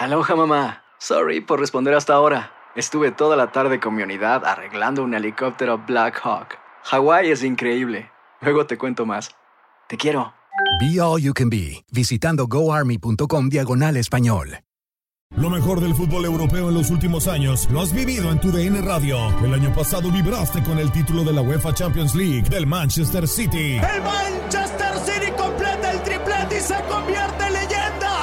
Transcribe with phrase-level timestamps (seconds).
[0.00, 0.82] Aloha mamá.
[0.98, 2.52] Sorry por responder hasta ahora.
[2.74, 6.56] Estuve toda la tarde con mi unidad arreglando un helicóptero Black Hawk.
[6.84, 8.10] Hawái es increíble.
[8.40, 9.28] Luego te cuento más.
[9.88, 10.32] Te quiero.
[10.80, 14.60] Be All You Can Be, visitando goarmy.com diagonal español.
[15.36, 18.80] Lo mejor del fútbol europeo en los últimos años lo has vivido en tu DN
[18.80, 19.18] Radio.
[19.44, 23.76] El año pasado vibraste con el título de la UEFA Champions League del Manchester City.
[23.76, 27.49] El Manchester City completa el triplete y se convierte en.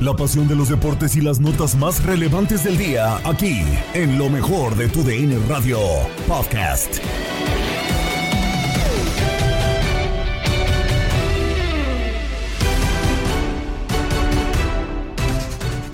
[0.00, 3.62] La pasión de los deportes y las notas más relevantes del día, aquí,
[3.94, 5.80] en lo mejor de tu DN Radio
[6.28, 6.98] Podcast.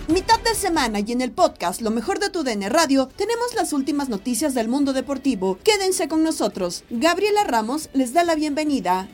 [0.09, 3.73] Mitad de semana y en el podcast Lo mejor de tu DN Radio tenemos las
[3.73, 5.59] últimas noticias del mundo deportivo.
[5.65, 6.85] Quédense con nosotros.
[6.91, 9.09] Gabriela Ramos les da la bienvenida.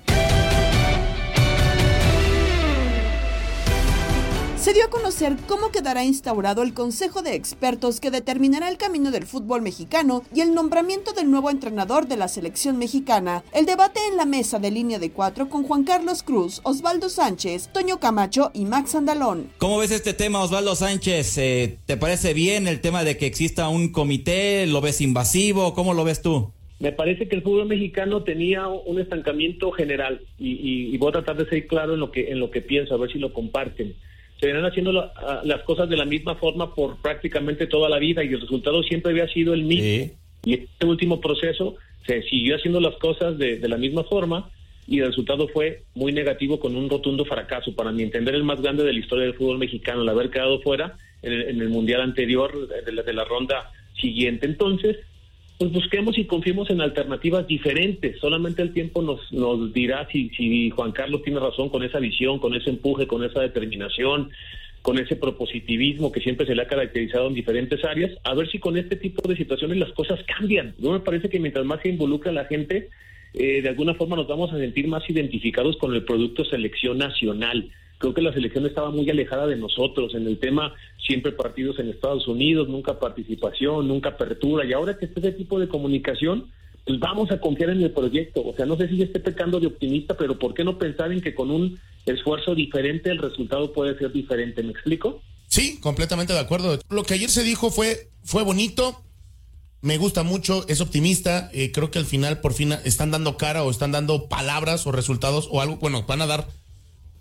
[4.61, 9.11] Se dio a conocer cómo quedará instaurado el Consejo de Expertos que determinará el camino
[9.11, 13.43] del fútbol mexicano y el nombramiento del nuevo entrenador de la selección mexicana.
[13.55, 17.71] El debate en la mesa de línea de cuatro con Juan Carlos Cruz, Osvaldo Sánchez,
[17.73, 19.49] Toño Camacho y Max Andalón.
[19.57, 21.39] ¿Cómo ves este tema, Osvaldo Sánchez?
[21.39, 24.67] Eh, ¿Te parece bien el tema de que exista un comité?
[24.67, 25.73] ¿Lo ves invasivo?
[25.73, 26.53] ¿Cómo lo ves tú?
[26.81, 31.13] Me parece que el fútbol mexicano tenía un estancamiento general y, y, y voy a
[31.13, 33.33] tratar de ser claro en lo que en lo que pienso, a ver si lo
[33.33, 33.97] comparten
[34.41, 35.13] se vienen haciendo la,
[35.45, 39.13] las cosas de la misma forma por prácticamente toda la vida y el resultado siempre
[39.13, 39.85] había sido el mismo.
[39.85, 40.13] Sí.
[40.45, 44.51] Y este último proceso se siguió haciendo las cosas de, de, la misma forma
[44.87, 47.77] y el resultado fue muy negativo con un rotundo fracaso.
[47.77, 50.61] Para mi entender, el más grande de la historia del fútbol mexicano, el haber quedado
[50.63, 53.71] fuera en el, en el Mundial anterior de la, de la ronda
[54.01, 54.47] siguiente.
[54.47, 54.97] Entonces,
[55.61, 58.19] pues busquemos y confiemos en alternativas diferentes.
[58.19, 62.39] Solamente el tiempo nos, nos dirá si, si Juan Carlos tiene razón con esa visión,
[62.39, 64.31] con ese empuje, con esa determinación,
[64.81, 68.59] con ese propositivismo que siempre se le ha caracterizado en diferentes áreas, a ver si
[68.59, 70.75] con este tipo de situaciones las cosas cambian.
[70.79, 72.89] No me parece que mientras más se involucra la gente,
[73.35, 77.69] eh, de alguna forma nos vamos a sentir más identificados con el producto selección nacional
[78.01, 80.75] creo que la selección estaba muy alejada de nosotros en el tema
[81.07, 85.61] siempre partidos en Estados Unidos, nunca participación, nunca apertura y ahora que está ese tipo
[85.61, 86.51] de comunicación,
[86.87, 88.43] pues vamos a confiar en el proyecto.
[88.43, 91.21] O sea, no sé si esté pecando de optimista, pero ¿por qué no pensar en
[91.21, 94.63] que con un esfuerzo diferente el resultado puede ser diferente?
[94.63, 95.21] ¿Me explico?
[95.47, 96.79] Sí, completamente de acuerdo.
[96.89, 99.03] Lo que ayer se dijo fue, fue bonito,
[99.83, 101.51] me gusta mucho, es optimista.
[101.53, 104.93] Eh, creo que al final por fin están dando cara o están dando palabras o
[104.93, 106.49] resultados o algo, bueno, van a dar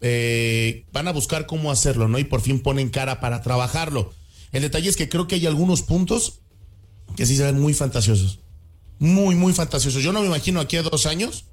[0.01, 2.19] eh, van a buscar cómo hacerlo, ¿no?
[2.19, 4.13] Y por fin ponen cara para trabajarlo.
[4.51, 6.39] El detalle es que creo que hay algunos puntos
[7.15, 8.39] que sí se ven muy fantasiosos.
[8.97, 10.03] Muy, muy fantasiosos.
[10.03, 11.45] Yo no me imagino aquí a dos años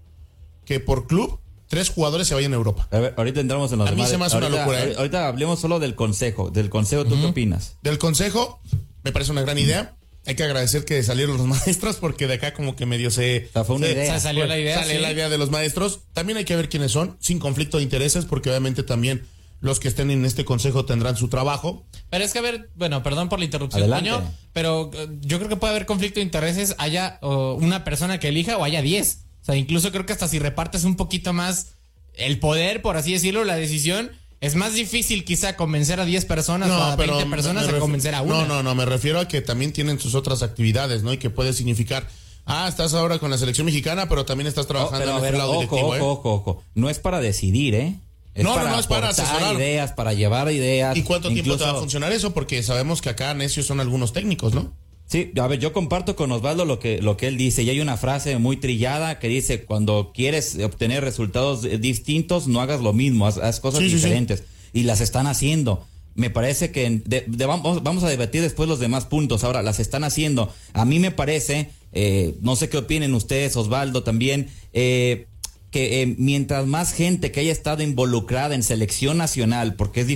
[0.65, 2.89] que por club tres jugadores se vayan a Europa.
[2.91, 4.85] A ver, ahorita entramos en los A mí se me hace ahorita, una locura.
[4.85, 4.95] ¿eh?
[4.97, 6.51] Ahorita hablemos solo del consejo.
[6.51, 7.21] Del consejo, ¿tú uh -huh.
[7.21, 7.77] qué opinas?
[7.83, 8.61] Del consejo,
[9.03, 9.97] me parece una gran idea.
[10.27, 13.49] Hay que agradecer que salieron los maestros porque de acá como que medio se...
[13.53, 14.15] Fue una se, idea.
[14.15, 14.81] Se salió la idea.
[14.81, 15.01] Sale sí.
[15.01, 16.01] la idea de los maestros.
[16.13, 19.25] También hay que ver quiénes son, sin conflicto de intereses, porque obviamente también
[19.61, 21.87] los que estén en este consejo tendrán su trabajo.
[22.11, 24.29] Pero es que a ver, bueno, perdón por la interrupción, Adelante.
[24.53, 28.29] Pero eh, yo creo que puede haber conflicto de intereses, haya o una persona que
[28.29, 29.21] elija o haya 10.
[29.43, 31.75] O sea, incluso creo que hasta si repartes un poquito más
[32.15, 34.11] el poder, por así decirlo, la decisión,
[34.47, 38.23] es más difícil quizá convencer a 10 personas o a 20 personas de convencer a
[38.23, 38.35] una.
[38.43, 41.13] No, no, no, me refiero a que también tienen sus otras actividades, ¿no?
[41.13, 42.07] Y que puede significar,
[42.47, 45.31] ah, estás ahora con la selección mexicana, pero también estás trabajando Oh, pero, en el
[45.31, 46.01] pero, lado ojo, directivo, ojo, ¿eh?
[46.01, 46.63] ojo, ojo.
[46.75, 47.95] No es para decidir, ¿eh?
[48.35, 49.55] Es No, no, para no, es para asesorar.
[49.55, 50.97] ideas, para llevar ideas.
[50.97, 52.35] ¿Y cuánto tiempo te va a funcionar eso?
[52.35, 54.73] Porque sabemos que acá necios son algunos técnicos, ¿no?
[55.07, 57.63] Sí, a ver, yo comparto con Osvaldo lo que, lo que él dice.
[57.63, 62.61] Y hay una frase muy trillada que dice, cuando quieres obtener resultados eh, distintos, no
[62.61, 63.97] hagas lo mismo, haz, haz cosas Sí, sí, sí.
[64.05, 64.43] diferentes.
[64.73, 65.87] Y las están haciendo.
[66.17, 67.03] Me parece que
[67.47, 69.45] vamos, vamos a debatir después los demás puntos.
[69.45, 70.53] Ahora, las están haciendo.
[70.73, 75.27] A mí me parece, eh, no sé qué opinen ustedes, Osvaldo también, eh,
[75.71, 80.07] que eh, mientras más gente que haya estado involucrada en selección nacional, porque es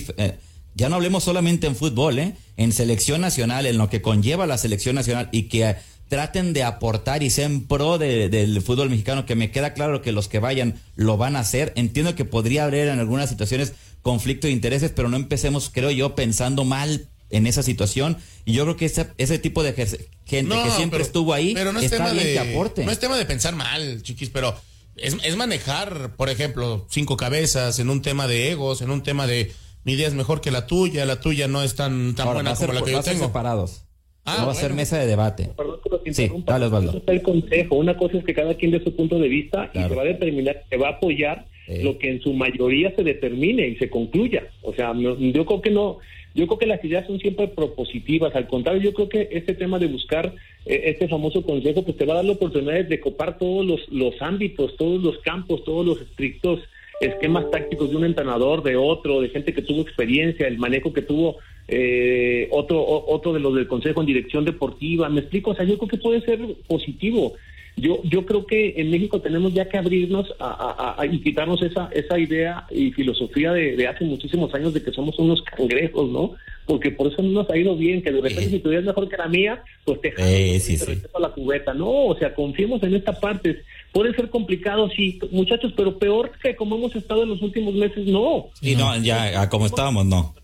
[0.75, 2.35] ya no hablemos solamente en fútbol, ¿eh?
[2.57, 5.77] en selección nacional, en lo que conlleva la selección nacional y que
[6.09, 10.27] traten de aportar y sean pro del fútbol mexicano, que me queda claro que los
[10.27, 11.73] que vayan lo van a hacer.
[11.77, 16.17] Entiendo que podría haber en algunas situaciones conflicto de intereses, pero no empecemos, creo yo,
[16.17, 18.19] pensando mal en esa situación.
[18.45, 21.79] Y yo creo que ese, ese tipo de gente que siempre estuvo ahí pero no
[21.79, 22.85] es tema de, aporte.
[22.85, 24.55] No es tema de pensar mal, chiquis, pero
[24.97, 29.29] es, es manejar, por ejemplo, cinco cabezas en un tema de egos, en un tema
[29.29, 29.53] de
[29.85, 32.73] mi idea es mejor que la tuya, la tuya no es tan, tan buena como
[32.73, 33.27] la que yo tengo.
[33.27, 33.85] separados.
[34.25, 35.51] Ah, no va a ser mesa de debate.
[35.57, 35.81] Perdón
[36.13, 36.91] sí, dale, Osvaldo.
[36.91, 37.77] Eso el consejo.
[37.77, 40.07] Una cosa es que cada quien dé su punto de vista y se va a
[40.07, 41.47] determinar, se va a apoyar
[41.83, 44.49] lo que en su mayoría se determine y se concluya.
[44.63, 45.99] O sea, yo creo que no,
[46.35, 48.35] yo creo que las ideas son siempre propositivas.
[48.35, 50.35] Al contrario, yo creo que este tema de buscar
[50.67, 53.89] eh, este famoso consejo, pues te va a dar la oportunidad de copar todos los,
[53.89, 56.61] los ámbitos, todos los campos, todos los estrictos
[57.01, 61.03] esquemas tácticos de un entrenador, de otro, de gente que tuvo experiencia, el manejo que
[61.03, 65.09] tuvo eh, otro otro de los del Consejo en Dirección Deportiva.
[65.09, 67.35] Me explico, o sea, yo creo que puede ser positivo.
[67.77, 72.19] Yo, yo creo que en México tenemos ya que abrirnos a, y quitarnos esa, esa
[72.19, 76.35] idea y filosofía de, hace muchísimos años de que somos unos cangrejos, ¿no?
[76.67, 78.87] Porque por eso no nos ha ido bien, que de repente si tu idea es
[78.87, 81.73] mejor que la mía, pues te jalo, la cubeta.
[81.73, 83.63] No, o sea, confiemos en esta parte.
[83.93, 88.07] Puede ser complicado, sí, muchachos, pero peor que como hemos estado en los últimos meses,
[88.07, 88.49] no.
[88.63, 90.35] Y no, ya como estábamos, no.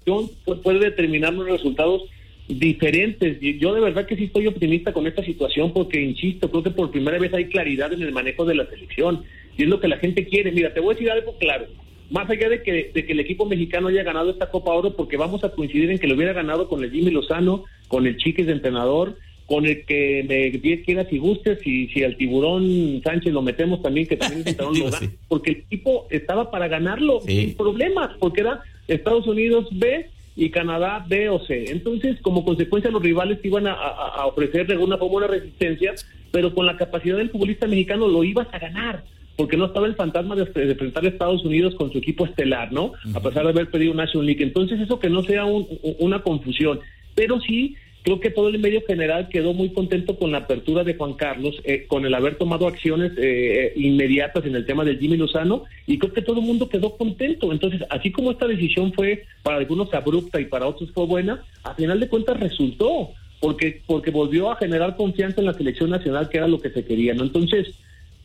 [0.62, 2.02] Puede determinar los resultados
[2.48, 3.38] diferentes.
[3.40, 6.90] Yo de verdad que sí estoy optimista con esta situación porque, insisto, creo que por
[6.90, 9.24] primera vez hay claridad en el manejo de la selección
[9.56, 10.52] y es lo que la gente quiere.
[10.52, 11.66] Mira, te voy a decir algo claro.
[12.10, 15.16] Más allá de que, de que el equipo mexicano haya ganado esta Copa Oro, porque
[15.16, 18.46] vamos a coincidir en que lo hubiera ganado con el Jimmy Lozano, con el Chiques
[18.46, 23.32] de entrenador, con el que me bien quieras y gustes, y si al tiburón Sánchez
[23.32, 24.90] lo metemos también, que también lo
[25.28, 31.04] porque el equipo estaba para ganarlo sin problemas, porque era Estados Unidos B y Canadá
[31.08, 31.70] B o C.
[31.70, 35.94] Entonces, como consecuencia, los rivales iban a, a, ofrecer de alguna forma una resistencia,
[36.32, 39.04] pero con la capacidad del futbolista mexicano lo ibas a ganar,
[39.36, 42.92] porque no estaba el fantasma de, enfrentar a Estados Unidos con su equipo estelar, ¿no?
[43.14, 44.42] A pesar de haber pedido National League.
[44.42, 46.80] Entonces, eso que no sea una confusión,
[47.14, 50.94] pero sí creo que todo el medio general quedó muy contento con la apertura de
[50.94, 55.16] Juan Carlos, eh, con el haber tomado acciones eh, inmediatas en el tema del Jimmy
[55.16, 57.50] Lozano, y creo que todo el mundo quedó contento.
[57.50, 61.74] Entonces, así como esta decisión fue para algunos abrupta y para otros fue buena, a
[61.74, 63.10] final de cuentas resultó,
[63.40, 66.84] porque, porque volvió a generar confianza en la selección nacional, que era lo que se
[66.84, 67.12] quería.
[67.12, 67.24] ¿no?
[67.24, 67.74] Entonces,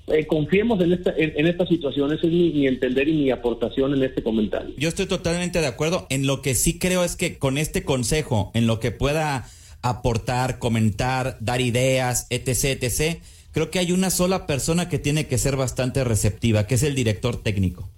[0.10, 3.96] eh, confiemos en esta, en, esta situación, ese es mi, mi, entender y mi aportación
[3.96, 4.76] en este comentario.
[4.78, 6.06] Yo estoy totalmente de acuerdo.
[6.12, 9.50] En lo que sí creo es que con este consejo, en lo que pueda
[9.82, 13.20] aportar, comentar, dar ideas, etc., etc.,
[13.52, 16.96] creo que hay una sola persona que tiene que ser bastante receptiva, que es el
[16.96, 17.90] director técnico.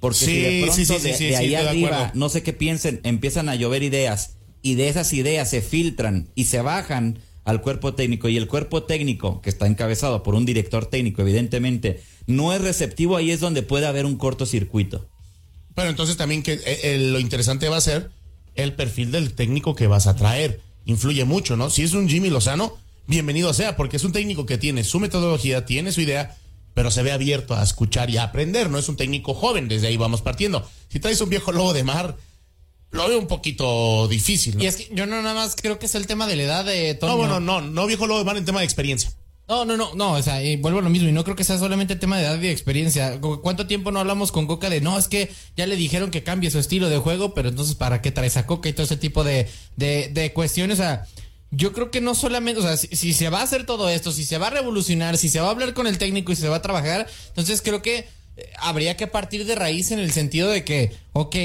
[0.00, 4.36] Porque si de pronto de, ahí arriba, no sé qué piensen, empiezan a llover ideas
[4.60, 8.84] y de esas ideas se filtran y se bajan al cuerpo técnico y el cuerpo
[8.84, 13.62] técnico, que está encabezado por un director técnico, evidentemente, no es receptivo, ahí es donde
[13.62, 15.08] puede haber un cortocircuito.
[15.74, 18.10] Pero entonces también que eh, lo interesante va a ser
[18.54, 21.70] el perfil del técnico que vas a traer influye mucho, ¿no?
[21.70, 25.64] Si es un Jimmy Lozano, bienvenido sea, porque es un técnico que tiene su metodología,
[25.64, 26.36] tiene su idea,
[26.74, 29.88] pero se ve abierto a escuchar y a aprender, no es un técnico joven, desde
[29.88, 30.68] ahí vamos partiendo.
[30.88, 32.16] Si traes un viejo lobo de mar,
[32.90, 34.56] lo veo un poquito difícil.
[34.56, 34.64] ¿no?
[34.64, 36.64] Y es que yo no nada más creo que es el tema de la edad
[36.64, 37.12] de Tony.
[37.12, 39.12] No, bueno, no, no viejo lobo de mar en tema de experiencia.
[39.46, 41.44] No, no, no, no, o sea, y vuelvo a lo mismo, y no creo que
[41.44, 43.20] sea solamente tema de edad y experiencia.
[43.20, 46.50] ¿Cuánto tiempo no hablamos con Coca de, no, es que ya le dijeron que cambie
[46.50, 49.22] su estilo de juego, pero entonces, ¿para qué traes a Coca y todo ese tipo
[49.22, 50.78] de, de, de cuestiones?
[50.78, 51.06] O sea,
[51.56, 54.24] yo creo que no solamente, o sea, si, se va a hacer todo esto, si
[54.24, 56.56] se va a revolucionar, si se va a hablar con el técnico y se va
[56.56, 60.64] a trabajar, entonces creo que eh, habría que partir de raíz en el sentido de
[60.64, 61.36] que, ok,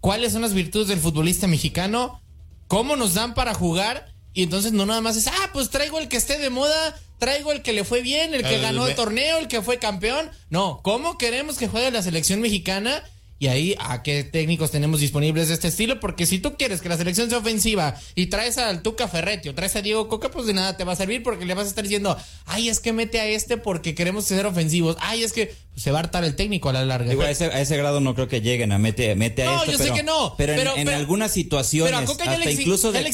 [0.00, 2.22] ¿cuáles son las virtudes del futbolista mexicano?
[2.66, 4.14] ¿Cómo nos dan para jugar?
[4.32, 7.52] Y entonces no nada más es, ah, pues traigo el que esté de moda, traigo
[7.52, 10.30] el que le fue bien, el que ganó el torneo, el que fue campeón.
[10.50, 13.02] No, ¿cómo queremos que juegue la selección mexicana?
[13.40, 16.00] Y ahí, ¿a qué técnicos tenemos disponibles de este estilo?
[16.00, 19.54] Porque si tú quieres que la selección sea ofensiva y traes al Tuca Ferretti o
[19.54, 21.68] traes a Diego Coca, pues de nada te va a servir porque le vas a
[21.68, 24.96] estar diciendo, ay, es que mete a este porque queremos ser ofensivos.
[24.98, 27.12] Ay, es que se va a hartar el técnico a la larga.
[27.12, 29.72] a, ese, grado no creo que lleguen a mete, mete a no, este.
[29.72, 30.34] yo sé que no.
[30.36, 33.04] Pero, en, algunas situaciones, hasta incluso de,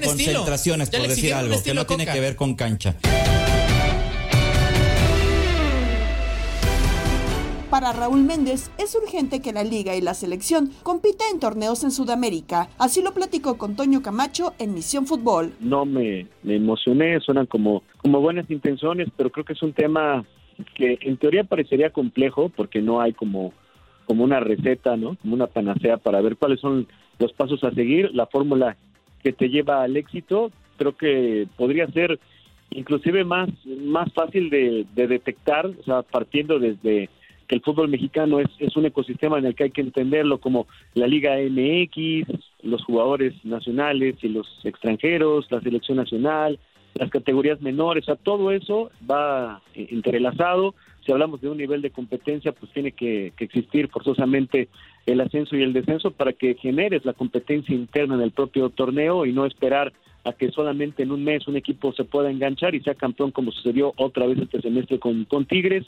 [0.00, 2.96] concentraciones, por decir algo, que no tiene que ver con cancha.
[7.72, 11.90] Para Raúl Méndez es urgente que la liga y la selección compita en torneos en
[11.90, 12.68] Sudamérica.
[12.78, 15.54] Así lo platicó con Toño Camacho en Misión Fútbol.
[15.58, 20.22] No me, me emocioné, suenan como, como buenas intenciones, pero creo que es un tema
[20.74, 23.54] que en teoría parecería complejo porque no hay como,
[24.04, 25.16] como una receta, ¿no?
[25.22, 26.86] Como una panacea para ver cuáles son
[27.18, 28.76] los pasos a seguir, la fórmula
[29.22, 32.20] que te lleva al éxito, creo que podría ser
[32.74, 37.08] inclusive más, más fácil de, detectar, o sea, partiendo desde
[37.52, 41.36] el fútbol mexicano es, un ecosistema en el que hay que entenderlo como la Liga
[41.36, 42.26] MX,
[42.62, 46.58] los jugadores nacionales y los extranjeros, la selección nacional,
[46.94, 50.74] las categorías menores, o todo eso va entrelazado.
[51.04, 54.68] Si hablamos de un nivel de competencia, pues tiene que, que, existir forzosamente
[55.04, 59.26] el ascenso y el descenso para que generes la competencia interna en el propio torneo
[59.26, 59.92] y no esperar
[60.24, 63.52] a que solamente en un mes un equipo se pueda enganchar y sea campeón como
[63.52, 65.84] sucedió otra vez este semestre con, con Tigres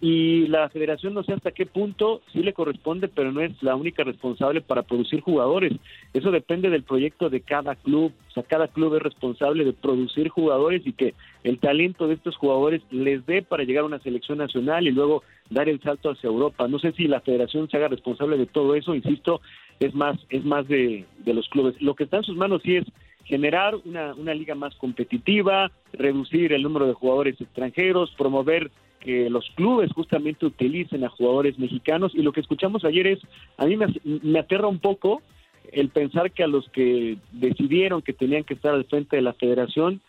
[0.00, 3.76] y la federación no sé hasta qué punto sí le corresponde, pero no es la
[3.76, 5.72] única responsable para producir jugadores.
[6.12, 8.12] Eso depende del proyecto de cada club.
[8.28, 11.14] O sea, cada club es responsable de producir jugadores y que
[11.44, 15.22] el talento de estos jugadores les dé para llegar a una selección nacional y luego
[15.48, 16.66] dar el salto hacia Europa.
[16.66, 19.40] No sé si la federación se haga responsable de todo eso, insisto,
[19.78, 21.80] es más, es más de, de los clubes.
[21.80, 22.84] Lo que está en sus manos sí es
[23.24, 28.70] generar una, una liga más competitiva, reducir el número de jugadores extranjeros, promover
[29.04, 32.12] que los clubes justamente utilicen a jugadores mexicanos.
[32.14, 33.20] Y lo que escuchamos ayer es,
[33.58, 35.22] a mí me, aterra un poco
[35.70, 39.34] el pensar que a los que decidieron que tenían que estar al frente de la
[39.34, 40.00] federación,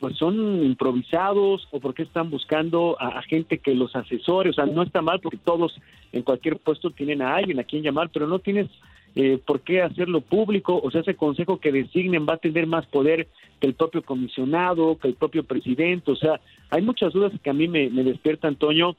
[0.00, 4.82] pues son improvisados o porque están buscando a, gente que los asesore, o sea, no
[4.82, 5.78] está mal porque todos
[6.12, 8.68] en cualquier puesto tienen a alguien a quien llamar, pero no tienes
[9.14, 12.86] eh, por qué hacerlo público, o sea, ese consejo que designen va a tener más
[12.86, 13.28] poder
[13.60, 16.40] que el propio comisionado, que el propio presidente, o sea,
[16.70, 18.96] hay muchas dudas que a mí me, me despierta, Antonio,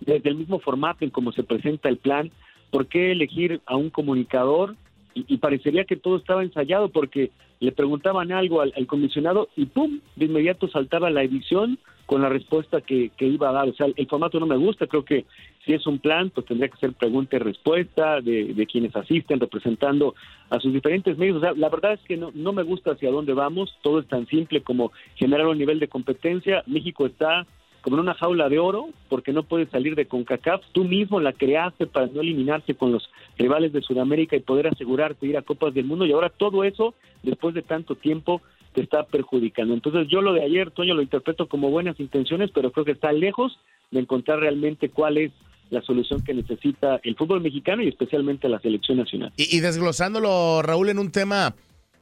[0.00, 2.30] desde el mismo formato en cómo se presenta el plan,
[2.70, 4.74] ¿por qué elegir a un comunicador?
[5.14, 7.30] Y, parecería que todo estaba ensayado porque
[7.60, 10.00] le preguntaban algo al, comisionado y ¡pum!
[10.16, 13.68] De inmediato saltaba la edición con la respuesta que, que, iba a dar.
[13.68, 15.24] O sea, el formato no me gusta, creo que
[15.64, 19.40] si es un plan, pues tendría que ser pregunta y respuesta de, de, quienes asisten
[19.40, 20.14] representando
[20.50, 21.38] a sus diferentes medios.
[21.38, 24.08] O sea, la verdad es que no, no me gusta hacia dónde vamos, todo es
[24.08, 26.62] tan simple como generar un nivel de competencia.
[26.66, 27.46] México está
[27.84, 30.62] como en una jaula de oro, porque no puede salir de CONCACAF.
[30.72, 35.26] Tú mismo la creaste para no eliminarse con los rivales de Sudamérica y poder asegurarte
[35.26, 36.06] ir a Copas del Mundo.
[36.06, 38.40] Y ahora todo eso, después de tanto tiempo,
[38.72, 39.74] te está perjudicando.
[39.74, 43.12] Entonces yo lo de ayer, Toño, lo interpreto como buenas intenciones, pero creo que está
[43.12, 43.58] lejos
[43.90, 45.32] de encontrar realmente cuál es
[45.68, 49.30] la solución que necesita el fútbol mexicano y especialmente la selección nacional.
[49.36, 51.54] Y, desglosándolo, Raúl, en un tema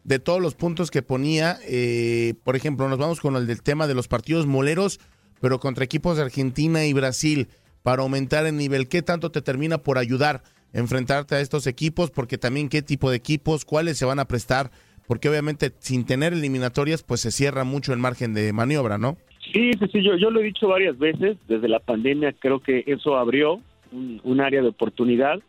[0.05, 3.89] de todos los puntos que ponía, eh, por ejemplo, nos vamos con el del tema
[3.89, 5.01] de los partidos moleros,
[5.43, 7.49] pero contra equipos de Argentina y Brasil,
[7.83, 12.11] para aumentar el nivel, ¿qué tanto te termina por ayudar enfrentarte a estos equipos?
[12.11, 14.71] Porque también qué tipo de equipos, cuáles se van a prestar
[15.07, 19.17] porque obviamente sin tener eliminatorias pues se cierra mucho el margen de maniobra, ¿no?
[19.53, 22.85] Sí, sí, sí, yo, yo lo he dicho varias veces, desde la pandemia creo que
[22.87, 23.61] eso abrió
[23.93, 25.41] un, área de oportunidad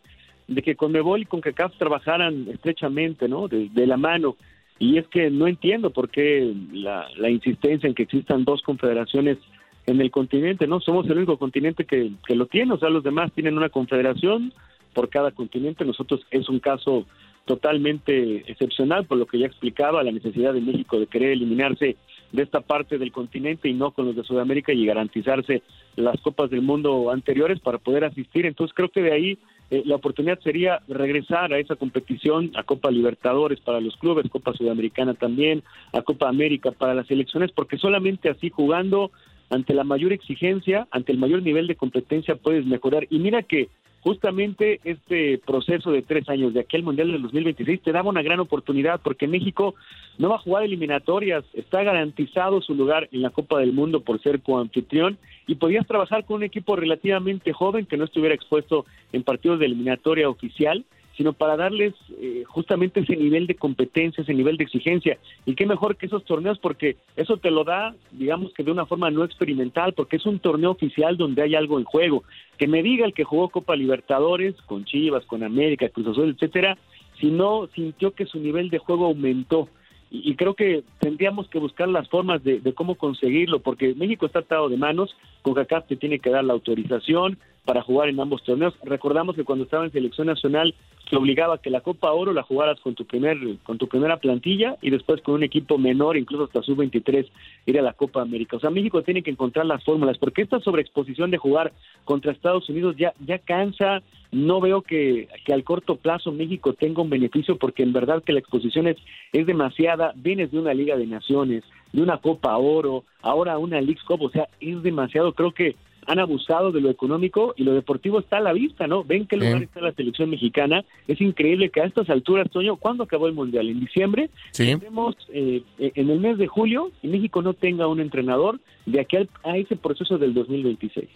[0.48, 3.48] de que Conmebol y CONCACAF trabajaran estrechamente, ¿no?
[3.48, 4.36] De, la mano.
[4.78, 9.38] Y es que no entiendo por qué la, la insistencia en que existan dos confederaciones
[9.86, 10.80] en el continente, ¿no?
[10.80, 14.52] Somos el único continente que, que lo tiene, o sea, los demás tienen una confederación
[14.92, 17.06] por cada continente, nosotros es un caso
[17.44, 21.96] totalmente excepcional, por lo que ya explicaba, la necesidad de México de querer eliminarse
[22.32, 25.62] de esta parte del continente y no con los de Sudamérica y garantizarse
[25.96, 28.46] las copas del mundo anteriores para poder asistir.
[28.46, 29.38] Entonces creo que de ahí
[29.70, 34.52] eh, la oportunidad sería regresar a esa competición, a Copa Libertadores para los clubes, Copa
[34.54, 35.62] Sudamericana también,
[35.92, 39.12] a Copa América para las elecciones, porque solamente así jugando
[39.50, 43.06] ante la mayor exigencia, ante el mayor nivel de competencia puedes mejorar.
[43.10, 43.68] Y mira que
[44.04, 48.38] justamente este proceso de tres años de aquel Mundial del 2026 te daba una gran
[48.38, 49.74] oportunidad porque México
[50.18, 54.20] no va a jugar eliminatorias, está garantizado su lugar en la Copa del Mundo por
[54.20, 59.22] ser coanfitrión y podías trabajar con un equipo relativamente joven que no estuviera expuesto en
[59.22, 60.84] partidos de eliminatoria oficial
[61.16, 65.18] sino para darles eh, justamente ese nivel de competencia, ese nivel de exigencia.
[65.46, 68.86] Y qué mejor que esos torneos, porque eso te lo da, digamos que de una
[68.86, 72.24] forma no experimental, porque es un torneo oficial donde hay algo en juego.
[72.58, 76.76] Que me diga el que jugó Copa Libertadores con Chivas, con América, Cruz Azul, etcétera,
[77.20, 79.68] si no sintió que su nivel de juego aumentó.
[80.10, 84.68] Y, creo que tendríamos que buscar las formas de, cómo conseguirlo, porque México está atado
[84.68, 88.74] de manos, CONCACAF te tiene que dar la autorización, para jugar en ambos torneos.
[88.84, 90.74] Recordamos que cuando estaba en selección nacional
[91.08, 94.18] se obligaba a que la Copa Oro la jugaras con tu primer con tu primera
[94.18, 97.26] plantilla y después con un equipo menor, incluso hasta sub-23
[97.66, 98.56] ir a la Copa América.
[98.56, 101.72] O sea, México tiene que encontrar las fórmulas porque esta sobreexposición de jugar
[102.04, 104.02] contra Estados Unidos ya ya cansa.
[104.30, 108.32] No veo que, que al corto plazo México tenga un beneficio porque en verdad que
[108.32, 108.96] la exposición es,
[109.32, 110.12] es demasiada.
[110.16, 114.30] Vienes de una Liga de Naciones, de una Copa Oro, ahora una League Cup, o
[114.30, 115.32] sea, es demasiado.
[115.34, 119.04] Creo que han abusado de lo económico y lo deportivo está a la vista, ¿no?
[119.04, 120.84] Ven qué lugar está la selección mexicana.
[121.08, 123.68] Es increíble que a estas alturas, Toño, ¿cuándo acabó el Mundial?
[123.68, 124.30] ¿En diciembre?
[124.52, 124.76] Sí.
[124.76, 129.16] Tenemos eh, en el mes de julio y México no tenga un entrenador de aquí
[129.42, 131.08] a ese proceso del 2026.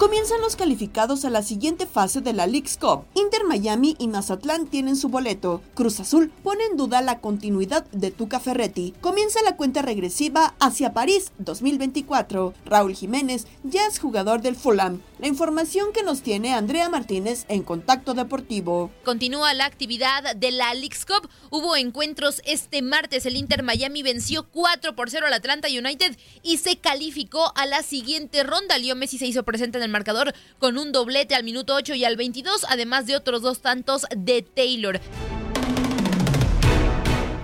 [0.00, 3.04] Comienzan los calificados a la siguiente fase de la League's Cup.
[3.12, 5.60] Inter Miami y Mazatlán tienen su boleto.
[5.74, 8.94] Cruz Azul pone en duda la continuidad de Tuca Ferretti.
[9.02, 12.54] Comienza la cuenta regresiva hacia París 2024.
[12.64, 15.02] Raúl Jiménez ya es jugador del Fulham.
[15.20, 18.90] La información que nos tiene Andrea Martínez en Contacto Deportivo.
[19.04, 21.28] Continúa la actividad de la League's Cup.
[21.50, 23.26] Hubo encuentros este martes.
[23.26, 27.82] El Inter Miami venció 4 por 0 al Atlanta United y se calificó a la
[27.82, 28.78] siguiente ronda.
[28.78, 32.06] Leo Messi se hizo presente en el marcador con un doblete al minuto 8 y
[32.06, 35.02] al 22, además de otros dos tantos de Taylor.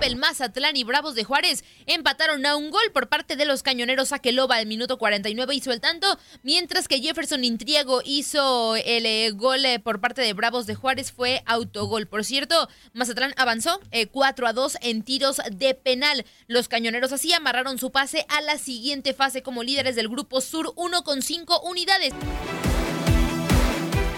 [0.01, 4.11] El Mazatlán y Bravos de Juárez empataron a un gol por parte de los cañoneros
[4.11, 9.65] Aqueloba al minuto 49 hizo el tanto, mientras que Jefferson Intriego hizo el eh, gol
[9.65, 12.07] eh, por parte de Bravos de Juárez, fue autogol.
[12.07, 13.79] Por cierto, Mazatlán avanzó
[14.11, 16.25] 4 eh, a 2 en tiros de penal.
[16.47, 20.73] Los cañoneros así amarraron su pase a la siguiente fase como líderes del grupo Sur,
[20.75, 22.13] 1 con 5 unidades.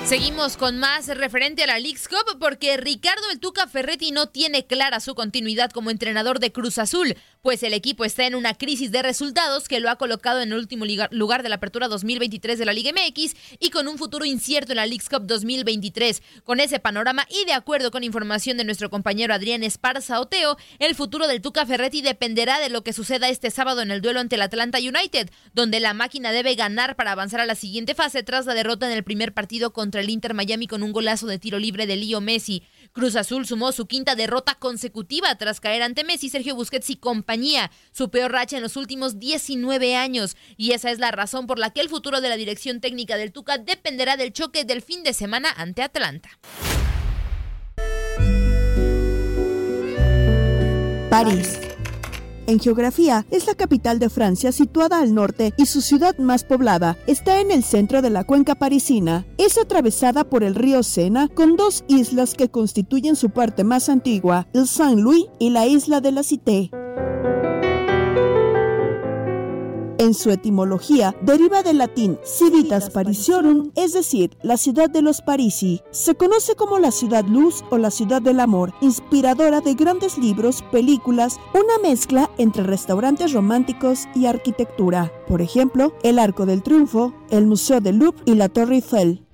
[0.09, 4.65] Seguimos con más referente a la League's Cup porque Ricardo El Tuca Ferretti no tiene
[4.65, 8.91] clara su continuidad como entrenador de Cruz Azul, pues el equipo está en una crisis
[8.91, 12.65] de resultados que lo ha colocado en el último lugar de la apertura 2023 de
[12.65, 16.21] la Liga MX y con un futuro incierto en la League's Cup 2023.
[16.43, 20.95] Con ese panorama y de acuerdo con información de nuestro compañero Adrián Esparza Oteo, el
[20.95, 24.35] futuro del Tuca Ferretti dependerá de lo que suceda este sábado en el duelo ante
[24.35, 28.45] el Atlanta United, donde la máquina debe ganar para avanzar a la siguiente fase tras
[28.47, 31.57] la derrota en el primer partido contra el Inter Miami con un golazo de tiro
[31.57, 32.63] libre de Lío Messi.
[32.91, 37.71] Cruz Azul sumó su quinta derrota consecutiva tras caer ante Messi, Sergio Busquets y compañía,
[37.91, 40.35] su peor racha en los últimos 19 años.
[40.57, 43.31] Y esa es la razón por la que el futuro de la dirección técnica del
[43.31, 46.29] Tuca dependerá del choque del fin de semana ante Atlanta.
[51.09, 51.68] París.
[52.49, 56.97] En geografía, es la capital de Francia situada al norte y su ciudad más poblada.
[57.05, 59.27] Está en el centro de la cuenca parisina.
[59.37, 64.47] Es atravesada por el río Sena con dos islas que constituyen su parte más antigua,
[64.55, 66.71] el Saint-Louis y la isla de la Cité.
[69.99, 75.81] En su etimología deriva del latín civitas parisiorum, es decir, la ciudad de los Parisi.
[75.91, 80.63] Se conoce como la ciudad luz o la ciudad del amor, inspiradora de grandes libros,
[80.71, 85.11] películas, una mezcla entre restaurantes románticos y arquitectura.
[85.27, 89.25] Por ejemplo, el Arco del Triunfo, el Museo del Louvre y la Torre Eiffel.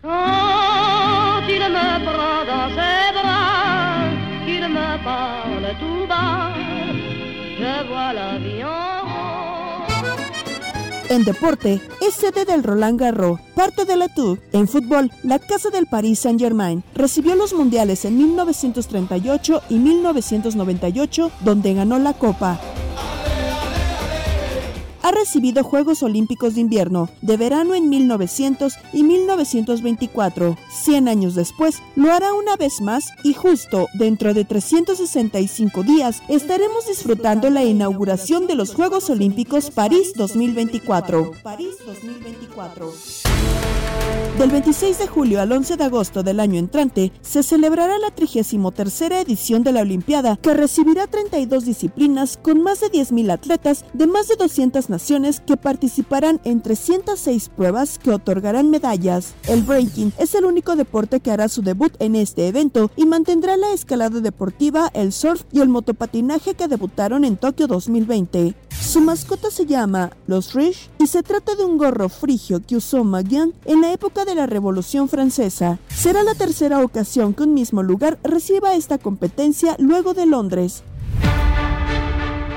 [11.15, 14.38] En deporte, es sede del Roland Garros, parte de la Tour.
[14.51, 21.73] En fútbol, la Casa del Paris Saint-Germain recibió los mundiales en 1938 y 1998, donde
[21.73, 22.60] ganó la Copa
[25.05, 30.57] ha recibido Juegos Olímpicos de Invierno, de verano en 1900 y 1924.
[30.67, 36.87] 100 años después, lo hará una vez más y justo dentro de 365 días estaremos
[36.87, 41.33] disfrutando la inauguración de los Juegos Olímpicos París 2024.
[41.43, 42.91] París 2024.
[44.38, 49.02] Del 26 de julio al 11 de agosto del año entrante se celebrará la 33
[49.12, 54.28] edición de la Olimpiada, que recibirá 32 disciplinas con más de 10.000 atletas de más
[54.28, 59.36] de 200 naciones que participarán en 306 pruebas que otorgarán medallas.
[59.48, 63.56] El breaking es el único deporte que hará su debut en este evento y mantendrá
[63.56, 68.54] la escalada deportiva, el surf y el motopatinaje que debutaron en Tokio 2020.
[68.81, 73.03] Su mascota se llama Los Rich y se trata de un gorro frigio que usó
[73.03, 75.79] Magian en la época de la Revolución Francesa.
[75.89, 80.83] Será la tercera ocasión que un mismo lugar reciba esta competencia luego de Londres.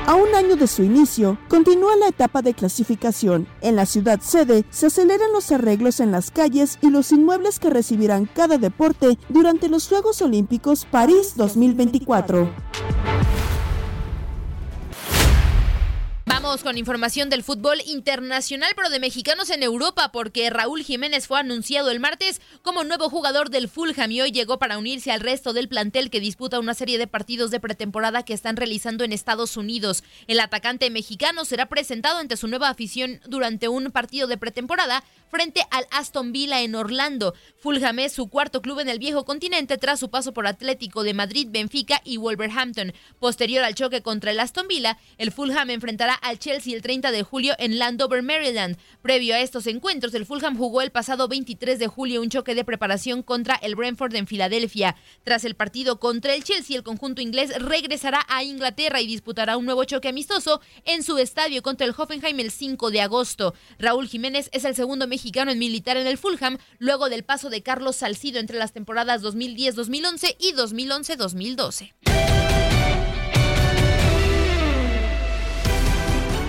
[0.09, 3.47] A un año de su inicio, continúa la etapa de clasificación.
[3.61, 7.69] En la ciudad sede se aceleran los arreglos en las calles y los inmuebles que
[7.69, 12.49] recibirán cada deporte durante los Juegos Olímpicos París 2024.
[16.41, 21.41] Vamos con información del fútbol internacional, pero de mexicanos en Europa, porque Raúl Jiménez fue
[21.41, 25.53] anunciado el martes como nuevo jugador del Fulham y hoy llegó para unirse al resto
[25.53, 29.57] del plantel que disputa una serie de partidos de pretemporada que están realizando en Estados
[29.57, 30.05] Unidos.
[30.29, 35.63] El atacante mexicano será presentado ante su nueva afición durante un partido de pretemporada frente
[35.71, 37.35] al Aston Villa en Orlando.
[37.59, 41.15] Fulham es su cuarto club en el viejo continente tras su paso por Atlético de
[41.15, 42.95] Madrid, Benfica y Wolverhampton.
[43.19, 47.23] Posterior al choque contra el Aston Villa, el Fulham enfrentará al Chelsea el 30 de
[47.23, 48.77] julio en Landover, Maryland.
[49.03, 52.65] Previo a estos encuentros, el Fulham jugó el pasado 23 de julio un choque de
[52.65, 54.97] preparación contra el Brentford en Filadelfia.
[55.25, 59.65] Tras el partido contra el Chelsea, el conjunto inglés regresará a Inglaterra y disputará un
[59.65, 63.55] nuevo choque amistoso en su estadio contra el Hoffenheim el 5 de agosto.
[63.79, 67.63] Raúl Jiménez es el segundo mexicano en militar en el Fulham, luego del paso de
[67.63, 72.28] Carlos Salcido entre las temporadas 2010-2011 y 2011-2012.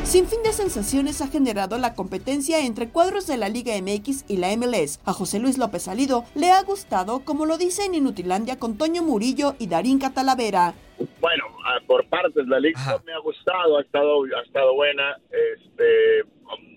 [0.10, 4.38] Sin fin de sensaciones ha generado la competencia entre cuadros de la Liga MX y
[4.38, 5.00] la MLS.
[5.06, 9.04] A José Luis López Salido le ha gustado, como lo dice en Inutilandia con Toño
[9.04, 10.74] Murillo y Darín Catalavera.
[11.22, 11.44] Bueno,
[11.86, 15.16] por partes la liga me ha gustado, ha estado, ha estado buena.
[15.30, 16.24] Este,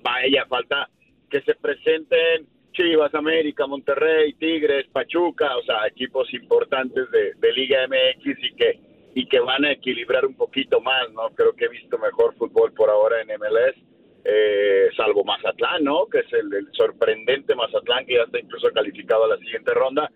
[0.02, 0.90] vaya, falta
[1.30, 7.78] que se presenten Chivas, América, Monterrey, Tigres, Pachuca, o sea, equipos importantes de, de Liga
[7.88, 11.28] MX y que y que van a equilibrar un poquito más, ¿no?
[11.34, 13.76] Creo que he visto mejor fútbol por ahora en MLS,
[14.24, 16.06] eh, salvo Mazatlán, ¿no?
[16.06, 20.10] Que es el, sorprendente Mazatlán que ya está incluso calificado a la siguiente ronda.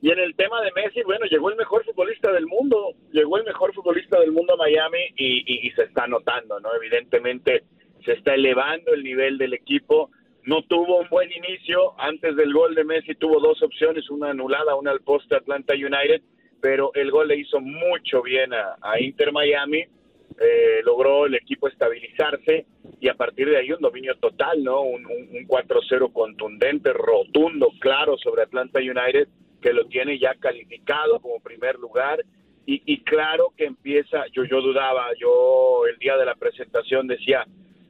[0.00, 3.44] Y en el tema de Messi, bueno, llegó el mejor futbolista del mundo, llegó el
[3.44, 6.74] mejor futbolista del mundo a Miami y, y se está notando, ¿no?
[6.74, 7.64] Evidentemente
[8.04, 10.10] se está elevando el nivel del equipo.
[10.44, 14.74] No tuvo un buen inicio, antes del gol de Messi tuvo dos opciones, una anulada,
[14.74, 16.22] una al poste Atlanta United,
[16.62, 22.66] pero el gol le hizo mucho bien a, Inter Miami, eh, logró el equipo estabilizarse
[23.00, 24.82] y a partir de ahí un dominio total, ¿no?
[24.82, 25.02] Un,
[25.48, 29.26] 4-0 contundente, rotundo, claro sobre Atlanta United,
[29.60, 32.24] que lo tiene ya calificado como primer lugar.
[32.64, 37.44] Y, claro que empieza, yo, yo dudaba, yo el día de la presentación decía,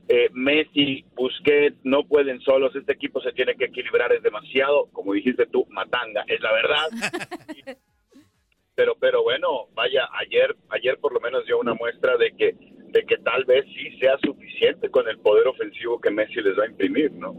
[0.08, 5.12] eh, Messi, Busquets no pueden solos, este equipo se tiene que equilibrar, es demasiado, como
[5.12, 7.76] dijiste tú, matanga, es la verdad.
[8.74, 12.56] pero pero bueno, vaya, ayer ayer por lo menos dio una muestra de que
[12.92, 16.64] de que tal vez sí sea suficiente con el poder ofensivo que Messi les va
[16.64, 17.35] a imprimir, ¿no?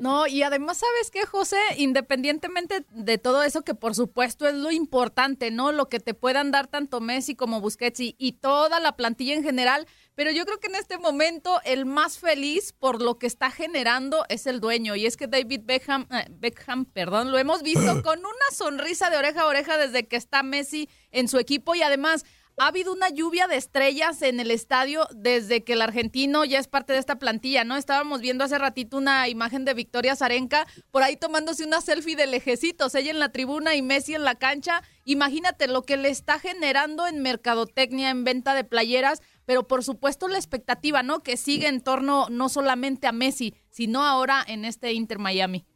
[0.00, 1.58] No, y además, ¿sabes qué, José?
[1.76, 5.72] Independientemente de todo eso, que por supuesto es lo importante, ¿no?
[5.72, 9.42] Lo que te puedan dar tanto Messi como Busquets y, y toda la plantilla en
[9.42, 9.86] general,
[10.20, 14.26] pero yo creo que en este momento el más feliz por lo que está generando
[14.28, 14.94] es el dueño.
[14.94, 19.16] Y es que David Beckham, eh, Beckham, perdón, lo hemos visto con una sonrisa de
[19.16, 21.74] oreja a oreja desde que está Messi en su equipo.
[21.74, 22.26] Y además,
[22.58, 26.68] ha habido una lluvia de estrellas en el estadio desde que el argentino ya es
[26.68, 27.76] parte de esta plantilla, ¿no?
[27.76, 32.26] Estábamos viendo hace ratito una imagen de Victoria Zarenka por ahí tomándose una selfie de
[32.26, 34.82] lejecitos, ella en la tribuna y Messi en la cancha.
[35.04, 40.28] Imagínate lo que le está generando en mercadotecnia, en venta de playeras, pero por supuesto
[40.28, 41.22] la expectativa, ¿no?
[41.22, 45.66] Que sigue en torno no solamente a Messi, sino ahora en este Inter Miami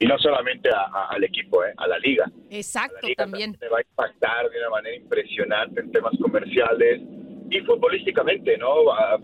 [0.00, 0.70] y no solamente
[1.10, 2.24] al equipo, eh, a la liga.
[2.50, 3.54] Exacto, también.
[3.58, 7.02] Se va a impactar de una manera impresionante en temas comerciales
[7.50, 8.84] y futbolísticamente, ¿no?
[8.86, 9.20] Va,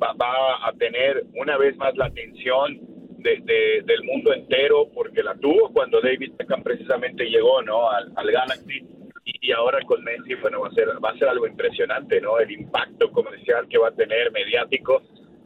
[0.63, 2.79] a tener una vez más la atención
[3.19, 7.89] de, del mundo entero porque la tuvo cuando David Beckham precisamente llegó, ¿no?
[7.89, 8.85] Al, Galaxy
[9.27, 12.39] y, ahora con Messi, bueno, va a ser va a ser algo impresionante, ¿no?
[12.39, 15.03] El impacto comercial que va a tener mediático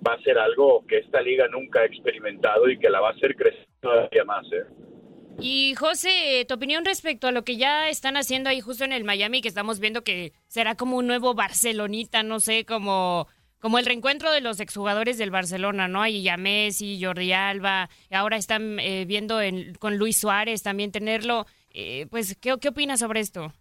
[0.06, 3.12] va a ser algo que esta liga nunca ha experimentado y que la va a
[3.12, 4.64] hacer crecer todavía más, ¿eh?
[5.38, 9.04] Y José, tu opinión respecto a lo que ya están haciendo ahí justo en el
[9.04, 13.26] Miami, que estamos viendo que será como un nuevo Barcelonita, no sé, como,
[13.58, 16.02] como el reencuentro de los exjugadores del Barcelona, ¿no?
[16.02, 19.38] Ahí ya Messi, Jordi Alba, ahora están eh, viendo
[19.78, 21.46] con Luis Suárez también tenerlo.
[21.70, 23.54] Eh, pues, ¿qué, ¿qué opinas sobre esto?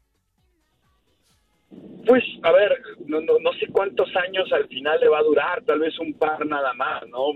[2.06, 5.80] Pues, a ver, no, no, sé cuántos años al final le va a durar, tal
[5.80, 7.28] vez un par nada más, ¿no?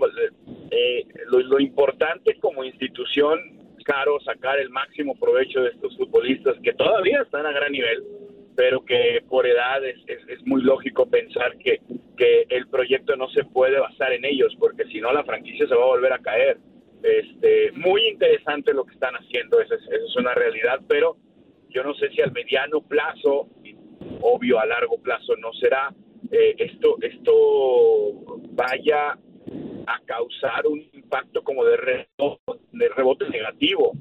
[0.70, 3.38] Eh, lo, lo importante como institución
[3.84, 8.02] caro sacar el máximo provecho de estos futbolistas que todavía están a gran nivel,
[8.56, 11.80] pero que por edad es, es, muy lógico pensar que,
[12.16, 15.74] que el proyecto no se puede basar en ellos, porque si no la franquicia se
[15.74, 16.58] va a volver a caer.
[17.02, 21.16] Este, muy interesante lo que están haciendo, esa es, una realidad, pero
[21.68, 23.48] yo no sé si al mediano plazo,
[24.20, 25.92] obvio a largo plazo no será,
[26.30, 28.12] eh, esto, esto
[28.50, 29.18] vaya
[29.86, 33.92] a causar un impacto como de rebote, de rebote negativo.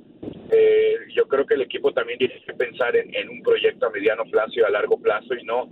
[0.51, 4.23] Eh, yo creo que el equipo también tiene que pensar en, un proyecto a mediano
[4.25, 5.69] plazo y a largo plazo y no,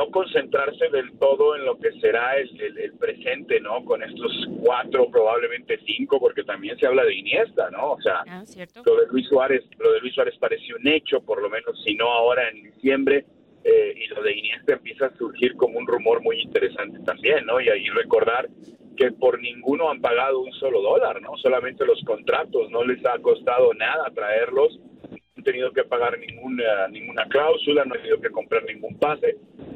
[0.00, 3.84] no concentrarse del todo en lo que será el, el, el, presente, ¿no?
[3.84, 4.32] Con estos
[4.62, 7.92] cuatro, probablemente cinco, porque también se habla de Iniesta, ¿no?
[7.92, 8.42] O sea, Ah,
[8.86, 11.94] lo de Luis Suárez, lo de Luis Suárez pareció un hecho, por lo menos, si
[11.96, 13.26] no ahora en diciembre,
[13.62, 17.60] eh, y lo de Iniesta empieza a surgir como un rumor muy interesante también, ¿no?
[17.60, 18.48] Y ahí recordar
[18.96, 21.36] que por ninguno han pagado un solo dólar, ¿no?
[21.42, 24.78] Solamente los contratos, no les ha costado nada traerlos,
[25.10, 29.36] no han tenido que pagar ninguna, ninguna cláusula, no han tenido que comprar ningún pase,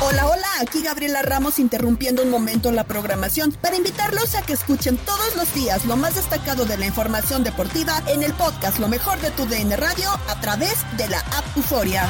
[0.00, 4.96] Hola, hola, aquí Gabriela Ramos interrumpiendo un momento la programación para invitarlos a que escuchen
[4.96, 9.18] todos los días lo más destacado de la información deportiva en el podcast Lo mejor
[9.20, 12.08] de tu DN Radio a través de la app Euforia.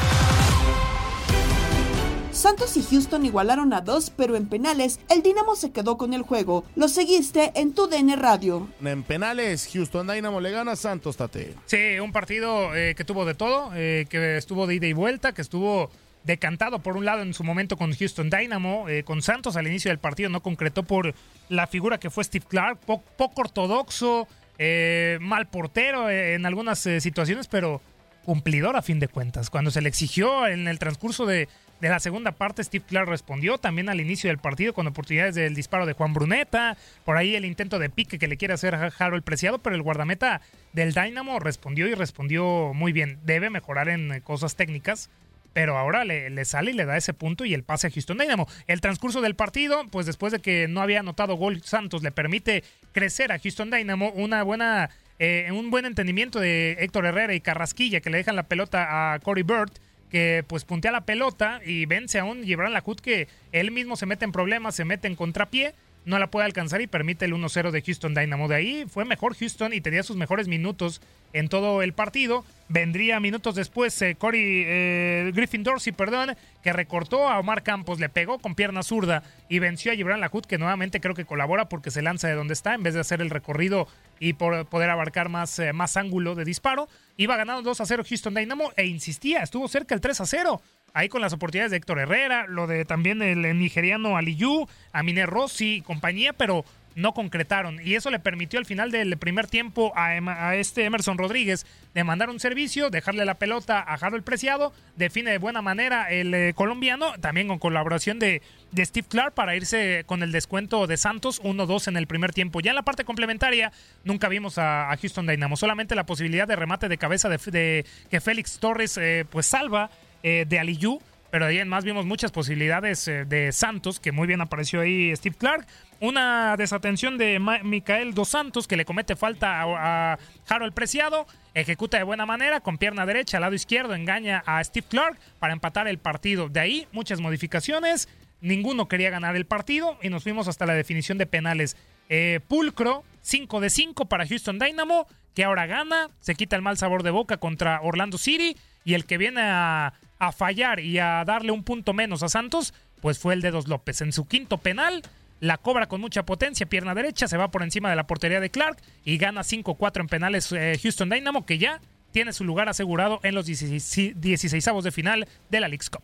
[2.31, 6.21] Santos y Houston igualaron a dos, pero en penales el Dinamo se quedó con el
[6.21, 6.63] juego.
[6.77, 8.69] Lo seguiste en tu DN Radio.
[8.81, 11.55] En penales, Houston Dynamo le gana a Santos Tate.
[11.65, 15.33] Sí, un partido eh, que tuvo de todo, eh, que estuvo de ida y vuelta,
[15.33, 15.89] que estuvo
[16.23, 19.89] decantado por un lado en su momento con Houston Dynamo, eh, con Santos al inicio
[19.89, 21.13] del partido no concretó por
[21.47, 24.27] la figura que fue Steve Clark, po poco ortodoxo,
[24.57, 27.81] eh, mal portero eh, en algunas situaciones, pero
[28.25, 29.49] cumplidor a fin de cuentas.
[29.49, 31.47] Cuando se le exigió en el transcurso de,
[31.79, 35.55] de, la segunda parte, Steve Clark respondió también al inicio del partido con oportunidades del
[35.55, 39.23] disparo de Juan Bruneta, por ahí el intento de pique que le quiere hacer Harold
[39.23, 40.41] Preciado, pero el guardameta
[40.73, 43.19] del Dynamo respondió y respondió muy bien.
[43.23, 45.09] Debe mejorar en cosas técnicas
[45.59, 48.17] pero ahora le, le, sale y le da ese punto y el pase a Houston
[48.17, 48.47] Dynamo.
[48.67, 52.63] El transcurso del partido, pues después de que no había anotado gol Santos, le permite
[52.93, 57.99] crecer a Houston Dynamo una buena, eh, un buen entendimiento de Héctor Herrera y Carrasquilla
[57.99, 59.73] que le dejan la pelota a Corey Bird
[60.09, 64.05] que pues puntea la pelota y vence a un Gibran Lacut que él mismo se
[64.05, 67.71] mete en problemas, se mete en contrapié, no la puede alcanzar y permite el 1-0
[67.71, 68.47] de Houston Dynamo.
[68.47, 71.01] De ahí fue mejor Houston y tenía sus mejores minutos
[71.33, 72.45] en todo el partido.
[72.67, 78.09] Vendría minutos después eh, Corey eh, Griffin Dorsey, perdón, que recortó a Omar Campos, le
[78.09, 81.91] pegó con pierna zurda y venció a Gibran Lacut, que nuevamente creo que colabora porque
[81.91, 83.87] se lanza de donde está en vez de hacer el recorrido
[84.19, 86.87] y por poder abarcar más, eh, más ángulo de disparo.
[87.17, 90.61] Iba ganando 2 a 0 Houston Dynamo e insistía, estuvo cerca el 3 a 0
[90.93, 95.75] ahí con las oportunidades de Héctor Herrera, lo de también el nigeriano Aliyu, Amine Rossi
[95.75, 96.65] y compañía, pero
[96.99, 97.79] no concretaron.
[97.83, 102.29] Y eso le permitió al final del primer tiempo a, este Emerson Rodríguez de mandar
[102.29, 107.13] un servicio, dejarle la pelota a Harold Preciado, define de buena manera el eh, colombiano,
[107.19, 111.87] también con colaboración de, de, Steve Clark para irse con el descuento de Santos 1-2
[111.87, 112.59] en el primer tiempo.
[112.59, 113.71] Ya en la parte complementaria
[114.03, 118.19] nunca vimos a, Houston Dynamo, solamente la posibilidad de remate de cabeza de, de que
[118.19, 119.89] Félix Torres eh, pues salva
[120.23, 120.99] eh, de Aliyu,
[121.31, 125.15] pero ahí en más vimos muchas posibilidades eh, de Santos, que muy bien apareció ahí
[125.15, 125.67] Steve Clark.
[125.99, 131.27] Una desatención de Micael Dos Santos, que le comete falta a, a, Harold Preciado.
[131.53, 135.53] Ejecuta de buena manera, con pierna derecha, al lado izquierdo, engaña a Steve Clark para
[135.53, 136.47] empatar el partido.
[136.47, 138.07] De ahí, muchas modificaciones.
[138.41, 141.75] Ninguno quería ganar el partido y nos fuimos hasta la definición de penales.
[142.07, 145.05] Eh, pulcro, 5 de 5 para Houston Dynamo,
[145.35, 149.05] que ahora gana, se quita el mal sabor de boca contra Orlando City y el
[149.05, 153.33] que viene a, a fallar y a darle un punto menos a Santos, pues fue
[153.33, 154.01] el Dedos López.
[154.01, 155.01] En su quinto penal,
[155.39, 158.49] la cobra con mucha potencia, pierna derecha, se va por encima de la portería de
[158.49, 161.79] Clark y gana 5-4 en penales eh, Houston Dynamo, que ya
[162.11, 166.03] tiene su lugar asegurado en los 16, 16 de final de la League's Cup.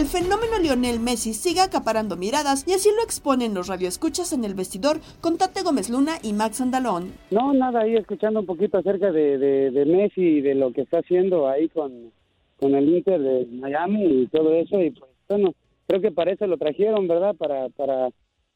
[0.00, 4.54] El fenómeno Lionel Messi sigue acaparando miradas y así lo exponen los radioescuchas en el
[4.54, 7.12] vestidor con Tate Gómez Luna y Max Andalón.
[7.30, 11.00] No, nada, ahí escuchando un poquito acerca de, de, Messi y de lo que está
[11.00, 12.12] haciendo ahí con,
[12.58, 14.80] con el Inter de Miami y todo eso.
[14.80, 15.52] Y pues bueno,
[15.86, 17.34] creo que para eso lo trajeron, ¿verdad?
[17.36, 18.08] Para, para,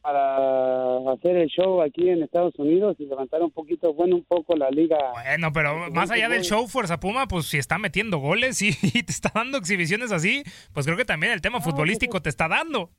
[0.05, 4.55] para hacer el show aquí en Estados Unidos y levantar un poquito, bueno, un poco
[4.55, 4.99] la liga.
[5.14, 9.03] Bueno, pero más allá del show, Fuerza Puma, pues si está metiendo goles y, y
[9.03, 10.43] te está dando exhibiciones así,
[10.75, 12.90] pues creo que también el tema futbolístico te está dando.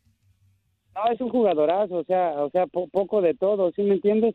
[0.96, 4.34] No, es un jugadorazo, o sea, o sea, po- poco de todo, ¿sí me entiendes?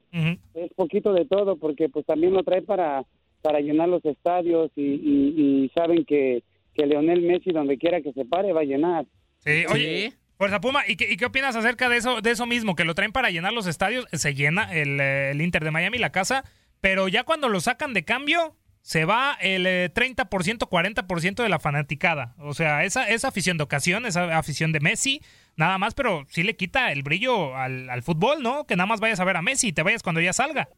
[0.55, 3.05] Es poquito de todo, porque pues también lo trae para,
[3.43, 8.13] para llenar los estadios y, y, y saben que, que Leonel Messi, donde quiera que
[8.13, 9.07] se pare, va a llenar.
[9.39, 12.74] Sí, oye, Fuerza Puma, ¿y qué, y qué opinas acerca de eso, de eso mismo?
[12.74, 15.98] Que lo traen para llenar los estadios, se llena el, eh, el Inter de Miami,
[15.98, 16.44] la casa,
[16.81, 21.59] pero ya cuando lo sacan de cambio, se va el eh, 30%, 40% de la
[21.59, 22.37] fanaticada.
[22.38, 25.20] O sea, esa, esa afición de ocasión, esa afición de Messi,
[25.57, 28.64] nada más, pero sí le quita el brillo al, al fútbol, ¿no?
[28.64, 30.70] Que nada más vayas a ver a Messi y te vayas cuando ya salga.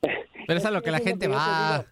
[0.00, 1.84] Pero es a lo que la gente va.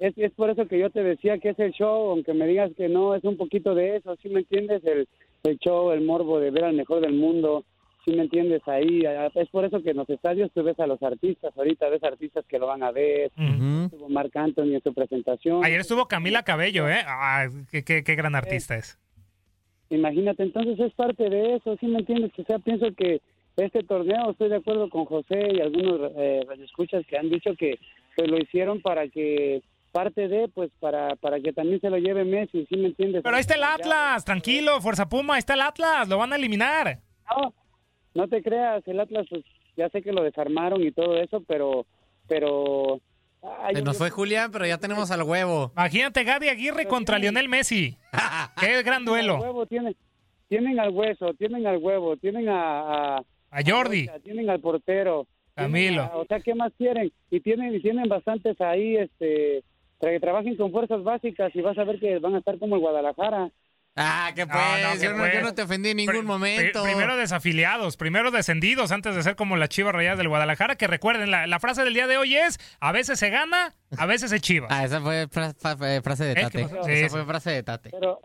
[0.00, 2.72] Es, es por eso que yo te decía que es el show, aunque me digas
[2.76, 4.82] que no, es un poquito de eso, ¿sí me entiendes?
[4.84, 5.06] El,
[5.44, 7.64] el show, el morbo de ver al mejor del mundo,
[8.04, 8.62] ¿sí me entiendes?
[8.68, 11.88] Ahí, ah, es por eso que en los estadios tú ves a los artistas, ahorita
[11.88, 15.64] ves artistas que lo van a ver, estuvo Marc Anthony en su presentación.
[15.64, 17.00] Ayer estuvo Camila Cabello, ¿eh?
[17.06, 18.98] Ah, qué, qué- qué gran artista es.
[19.90, 22.30] Imagínate, entonces es parte de eso, ¿sí me entiendes?
[22.38, 23.20] O sea, pienso que
[23.56, 27.78] este torneo, estoy de acuerdo con José y algunos eh, radioescuchas que han dicho que
[28.16, 29.60] pues, lo hicieron para que
[29.92, 33.22] parte de, pues para, para que también se lo lleve Messi, ¿sí me entiendes?
[33.22, 36.36] Pero ahí está el Atlas, tranquilo, Fuerza Puma, ahí está el Atlas, lo van a
[36.36, 36.98] eliminar.
[37.30, 37.54] No,
[38.14, 39.44] no te creas, el Atlas, pues
[39.76, 41.86] ya sé que lo desarmaron y todo eso, pero,
[42.28, 43.00] pero...
[43.42, 45.70] ay, Se yo- nos fue Julián, pero ya tenemos al huevo.
[45.76, 47.96] Imagínate Gaby Aguirre contra Lionel Messi.
[48.60, 49.38] Qué gran Al duelo.
[49.40, 49.94] huevo tienen,
[50.48, 53.16] tienen al hueso, tienen al huevo, tienen a...
[53.16, 54.08] A, A Jordi.
[54.24, 55.26] Tienen al portero.
[55.54, 56.02] tienen Camilo.
[56.02, 57.12] a- o sea, ¿qué más quieren?
[57.30, 59.62] Y tienen, y tienen bastantes ahí, este...
[60.02, 62.74] para que trabajen con fuerzas básicas y vas a ver que van a estar como
[62.74, 63.50] el Guadalajara.
[63.94, 65.34] Ah, que pues, no, que yo, no, pues.
[65.34, 66.82] yo no te ofendí en ningún momento.
[66.82, 70.74] pri- primero desafiliados, primero descendidos antes de ser como las chivas rayadas del Guadalajara.
[70.74, 74.06] Que recuerden, la, la frase del día de hoy es: a veces se gana, a
[74.06, 74.66] veces se chiva.
[74.70, 76.34] Ah, esa fue fa- frase de ¿Eh?
[76.50, 76.68] ¿Qué Tate.
[76.84, 77.90] Sí, esa fue frase de Tate.
[77.92, 78.18] Pero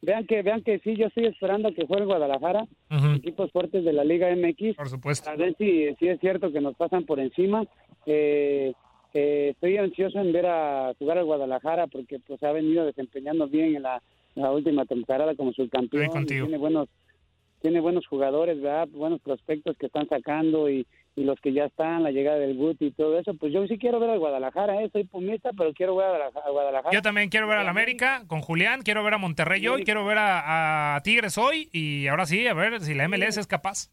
[0.00, 2.64] vean que vean que sí, yo estoy esperando que juegue el Guadalajara,
[3.16, 4.76] equipos fuertes de la Liga MX.
[4.76, 5.28] Por supuesto.
[5.28, 7.64] A ver si, si es cierto que nos pasan por encima.
[8.06, 8.72] Eh,
[9.14, 13.76] eh, estoy ansioso en ver a jugar al Guadalajara porque pues ha venido desempeñando bien
[13.76, 14.02] en la,
[14.34, 16.26] la última temporada como subcampeón.
[16.26, 16.88] Tiene buenos
[17.62, 18.88] tiene buenos jugadores, ¿verdad?
[18.90, 22.86] Buenos prospectos que están sacando y, y los que ya están, la llegada del Guti
[22.86, 23.32] y todo eso.
[23.32, 24.90] Pues yo sí quiero ver al Guadalajara, ¿eh?
[24.92, 26.92] Soy pumista, pero quiero ver a Guadalajara- a Guadalajara.
[26.92, 30.18] Yo también quiero ver al América con Julián, quiero ver a Monterrey hoy, quiero ver
[30.18, 33.90] a, a Tigres hoy y ahora sí, a ver si la MLS es capaz.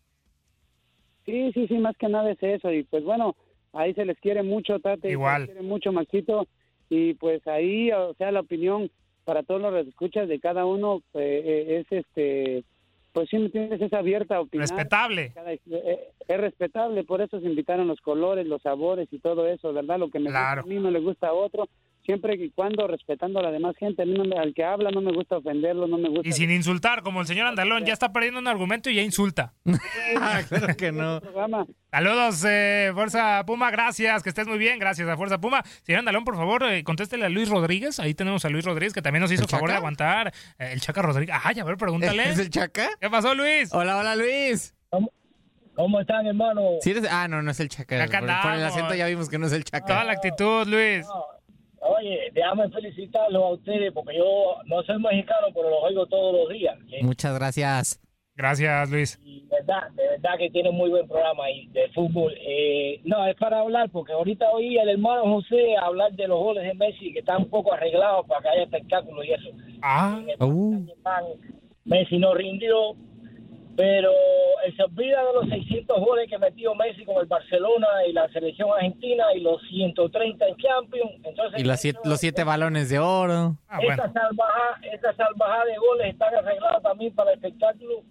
[1.25, 2.73] Sí, sí, sí, más que nada es eso.
[2.73, 3.37] Y pues bueno,
[3.73, 5.09] ahí se les quiere mucho, Tate.
[5.11, 5.41] Igual.
[5.43, 6.47] Se les quiere mucho, Maxito.
[6.89, 8.89] Y pues ahí, o sea, la opinión
[9.23, 12.63] para todos los escuchas de cada uno eh, eh, es este.
[13.13, 13.81] Pues sí, ¿me entiendes?
[13.81, 14.67] Es abierta opinar.
[14.69, 15.31] Respetable.
[15.33, 15.59] Cada- eh,
[16.27, 19.99] es respetable, por eso se invitaron los colores, los sabores y todo eso, ¿verdad?
[19.99, 20.61] Lo que me Claro.
[20.61, 21.67] gusta a mí no le gusta a otro,
[22.05, 24.01] siempre y cuando respetando a la demás gente.
[24.03, 26.27] A mí no me- al que habla no me gusta ofenderlo, no me gusta.
[26.27, 29.53] Y sin insultar, como el señor Andalón ya está perdiendo un argumento y ya insulta.
[30.49, 31.21] claro que no.
[31.91, 35.61] Saludos, eh, Fuerza Puma, gracias, que estés muy bien, gracias a Fuerza Puma.
[35.83, 39.01] Señor Andalón, por favor, eh, contéstele a Luis Rodríguez, ahí tenemos a Luis Rodríguez, que
[39.01, 40.33] también nos hizo ¿El favor de aguantar.
[40.57, 42.29] Eh, el Chaca Rodríguez, ay, a ver, pregúntale.
[42.29, 42.89] ¿Es el Chaca?
[42.99, 43.73] ¿Qué pasó, Luis?
[43.73, 44.73] Hola, hola, Luis.
[45.73, 46.61] ¿Cómo están, hermano?
[46.81, 47.97] ¿Sí eres- Ah, no, no es el Chaca.
[48.05, 49.85] Por, por el acento ya vimos que no es el Chaca.
[49.85, 51.05] Toda la actitud, Luis.
[51.81, 56.49] Oye, déjame felicitarlos a ustedes porque yo no soy mexicano, pero los oigo todos los
[56.49, 56.77] días.
[56.87, 56.97] ¿sí?
[57.01, 57.99] Muchas gracias.
[58.35, 59.19] Gracias, Luis.
[59.23, 62.33] Y de verdad, de verdad que tienen muy buen programa ahí de fútbol.
[62.39, 66.63] Eh, no, es para hablar porque ahorita oí al hermano José hablar de los goles
[66.63, 69.49] de Messi que están un poco arreglados para que haya espectáculo y eso.
[69.81, 70.21] Ah.
[71.83, 72.95] Messi no rindió,
[73.75, 74.11] pero
[74.65, 78.27] él se olvida de los 600 goles que metió Messi con el Barcelona y la
[78.29, 81.11] selección argentina y los 130 en Champions.
[81.23, 83.55] Entonces, Y los siete, los siete balones de oro.
[83.67, 88.03] Ah, esa, salvajada, esa salvajada de goles están arregladas también para el espectáculo.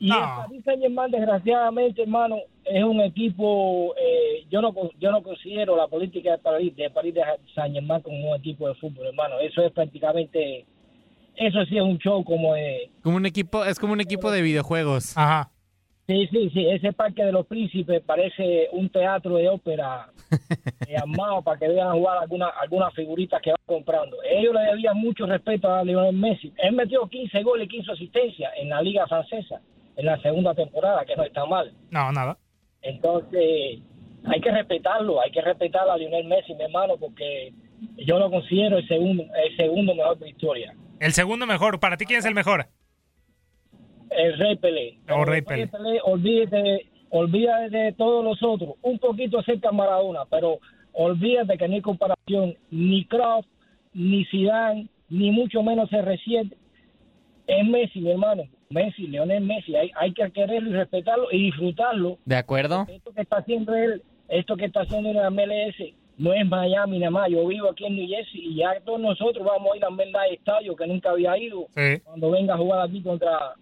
[0.00, 3.94] Y el Paris Saint-Germain, desgraciadamente, hermano, es un equipo.
[3.96, 7.22] eh, yo no yo no considero la política de París de París de
[7.54, 9.38] Saint-Germain como un equipo de fútbol, hermano.
[9.38, 10.66] Eso es prácticamente.
[11.36, 12.90] Eso sí es un show como de.
[13.02, 15.16] Como un equipo, es como un equipo de videojuegos.
[15.16, 15.50] Ajá.
[16.06, 16.66] Sí, sí, sí.
[16.68, 20.10] Ese Parque de los Príncipes parece un teatro de ópera
[20.86, 24.16] eh, armado para que vean jugar algunas algunas figuritas que van comprando.
[24.22, 26.52] Ellos le debían mucho respeto a Lionel Messi.
[26.58, 29.60] Él metió 15 goles y 15 asistencias en la Liga Francesa
[29.96, 31.72] en la segunda temporada, que no está mal.
[31.90, 32.36] No, nada.
[32.82, 33.80] Entonces,
[34.24, 37.52] hay que respetarlo, hay que respetar a Lionel Messi, mi hermano, porque
[37.98, 40.74] yo lo considero el segundo, el segundo mejor de la historia.
[41.04, 42.66] El segundo mejor, ¿para ti quién es el mejor?
[44.08, 44.98] El Rey Pelé.
[45.10, 46.00] O Rey El Pelé.
[46.02, 48.76] olvídate, olvídate de todos los otros.
[48.80, 50.60] Un poquito cerca Maradona, pero
[50.94, 52.56] olvídate que no hay comparación.
[52.70, 53.46] Ni Kraft,
[53.92, 56.56] ni Zidane, ni mucho menos CR7
[57.48, 58.44] es Messi, mi hermano.
[58.70, 59.76] Messi, Leonel Messi.
[59.76, 62.16] Hay, hay que quererlo y respetarlo y disfrutarlo.
[62.24, 62.86] De acuerdo.
[62.88, 65.76] Esto que está haciendo él, esto que está haciendo en la MLS,
[66.16, 67.28] no es Miami nada más.
[67.30, 70.22] Yo vivo aquí en New Jersey y ya todos nosotros vamos a ir a verdad
[70.30, 71.66] estadio que nunca había ido
[72.04, 73.54] cuando venga a jugar aquí contra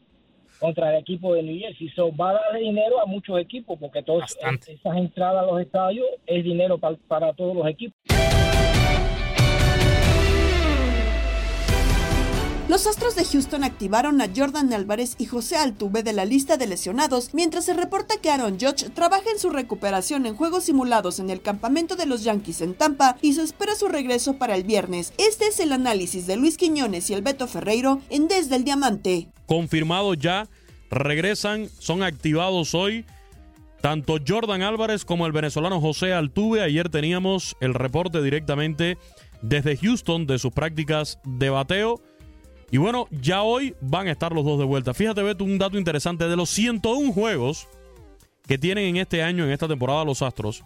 [0.61, 1.88] contra el equipo de New Jersey.
[1.90, 4.36] So, va a darle dinero a muchos equipos porque todas
[4.68, 7.96] esas entradas a los estadios es dinero pa- para todos los equipos.
[12.68, 16.68] Los Astros de Houston activaron a Jordan Álvarez y José Altuve de la lista de
[16.68, 21.28] lesionados, mientras se reporta que Aaron Judge trabaja en su recuperación en juegos simulados en
[21.28, 25.12] el campamento de los Yankees en Tampa y se espera su regreso para el viernes.
[25.18, 29.28] Este es el análisis de Luis Quiñones y el Beto Ferreiro en Desde el Diamante.
[29.46, 30.48] confirmados ya,
[30.88, 33.04] regresan, son activados hoy.
[33.80, 36.62] Tanto Jordan Álvarez como el venezolano José Altuve.
[36.62, 38.96] Ayer teníamos el reporte directamente
[39.42, 42.00] desde Houston de sus prácticas de bateo.
[42.73, 44.95] Y bueno, ya hoy van a estar los dos de vuelta.
[44.95, 46.27] Fíjate, Beto, un dato interesante.
[46.27, 47.68] De los 101 juegos
[48.47, 50.64] que tienen en este año, en esta temporada los Astros,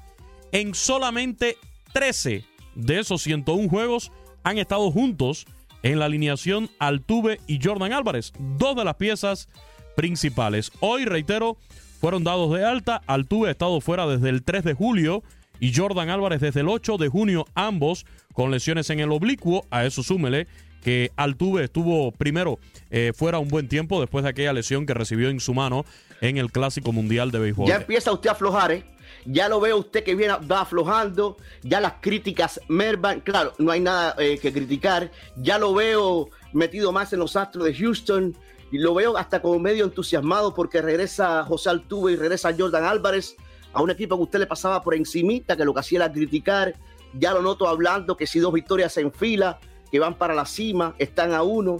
[0.53, 1.57] en solamente
[1.93, 2.45] 13
[2.77, 4.13] de esos 101 juegos
[4.45, 5.47] han estado juntos
[5.83, 9.49] en la alineación Altuve y Jordan Álvarez, dos de las piezas
[9.97, 10.71] principales.
[10.79, 11.57] Hoy, reitero,
[12.01, 13.03] fueron dados de alta.
[13.09, 15.25] Altuve ha estado fuera desde el 3 de julio
[15.59, 19.67] y Jordan Álvarez desde el 8 de junio, ambos con lesiones en el oblicuo.
[19.71, 20.47] A eso súmele
[20.87, 22.61] que Altuve estuvo primero
[22.91, 25.85] eh, fuera un buen tiempo después de aquella lesión que recibió en su mano
[26.21, 27.67] en el Clásico Mundial de Béisbol.
[27.67, 28.85] Ya empieza usted a aflojar, ¿eh?
[29.25, 33.81] Ya lo veo usted que viene va aflojando, ya las críticas mervan, claro, no hay
[33.81, 38.37] nada eh, que criticar, ya lo veo metido más en los Astros de Houston
[38.71, 43.35] y lo veo hasta como medio entusiasmado porque regresa José Altuve y regresa Jordan Álvarez
[43.73, 46.77] a un equipo que usted le pasaba por encimita, que lo que hacía era criticar,
[47.13, 49.59] ya lo noto hablando que si dos victorias en fila,
[49.91, 51.79] que van para la cima, están a uno,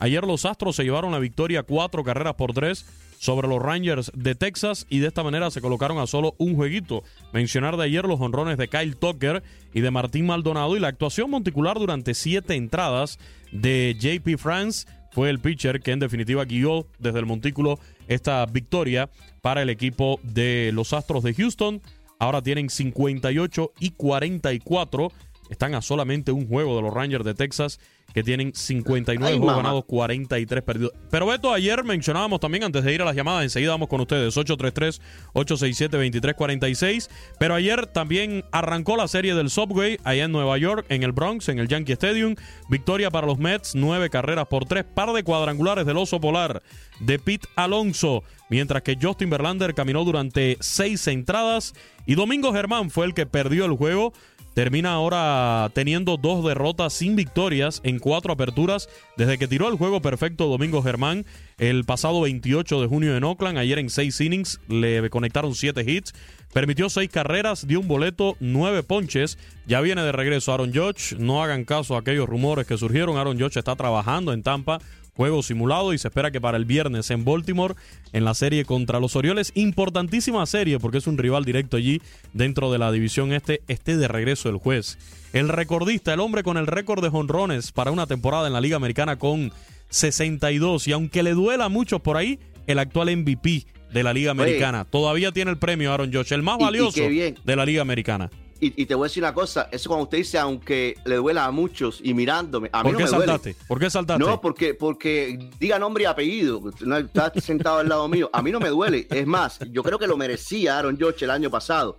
[0.00, 2.86] Ayer los Astros se llevaron la victoria cuatro carreras por tres
[3.18, 7.04] sobre los Rangers de Texas y de esta manera se colocaron a solo un jueguito.
[7.34, 9.42] Mencionar de ayer los honrones de Kyle Tucker
[9.74, 13.18] y de Martín Maldonado y la actuación monticular durante siete entradas
[13.52, 17.78] de JP France fue el pitcher que en definitiva guió desde el montículo
[18.08, 19.10] esta victoria
[19.42, 21.82] para el equipo de los Astros de Houston.
[22.18, 25.12] Ahora tienen 58 y 44.
[25.50, 27.78] Están a solamente un juego de los Rangers de Texas
[28.14, 30.92] que tienen 59 Ay, juegos ganados, 43 perdidos.
[31.10, 34.34] Pero Beto, ayer mencionábamos también, antes de ir a las llamadas, enseguida vamos con ustedes,
[34.36, 37.10] 833-867-2346.
[37.38, 41.48] Pero ayer también arrancó la serie del Subway allá en Nueva York, en el Bronx,
[41.48, 42.36] en el Yankee Stadium.
[42.68, 46.62] Victoria para los Mets, nueve carreras por tres, par de cuadrangulares del oso polar
[47.00, 48.22] de Pete Alonso.
[48.48, 51.72] Mientras que Justin Verlander caminó durante seis entradas.
[52.06, 54.12] Y Domingo Germán fue el que perdió el juego.
[54.54, 60.02] Termina ahora teniendo dos derrotas sin victorias en cuatro aperturas desde que tiró el juego
[60.02, 61.24] perfecto Domingo Germán
[61.58, 63.58] el pasado 28 de junio en Oakland.
[63.58, 66.14] Ayer en seis innings le conectaron siete hits,
[66.52, 69.38] permitió seis carreras, dio un boleto, nueve ponches.
[69.66, 71.16] Ya viene de regreso Aaron Judge.
[71.16, 73.18] No hagan caso a aquellos rumores que surgieron.
[73.18, 74.80] Aaron Judge está trabajando en Tampa
[75.14, 77.74] juego simulado y se espera que para el viernes en Baltimore,
[78.12, 82.00] en la serie contra los Orioles, importantísima serie porque es un rival directo allí
[82.32, 84.98] dentro de la división este, esté de regreso el juez.
[85.32, 88.76] El recordista, el hombre con el récord de jonrones para una temporada en la Liga
[88.76, 89.52] Americana con
[89.90, 94.32] 62 y aunque le duela a muchos por ahí, el actual MVP de la Liga
[94.32, 94.42] Oye.
[94.42, 94.84] Americana.
[94.84, 98.30] Todavía tiene el premio Aaron Josh, el más Y- y valioso de la Liga Americana.
[98.62, 101.46] Y, y te voy a decir una cosa, eso cuando usted dice, aunque le duela
[101.46, 103.56] a muchos y mirándome, a mí ¿Por no qué me duele.
[103.66, 104.22] ¿Por qué saltaste?
[104.22, 106.60] No, porque, porque diga nombre y apellido.
[106.80, 108.28] No, está sentado al lado mío.
[108.32, 109.06] A mí no me duele.
[109.10, 111.96] Es más, yo creo que lo merecía Aaron George el año pasado.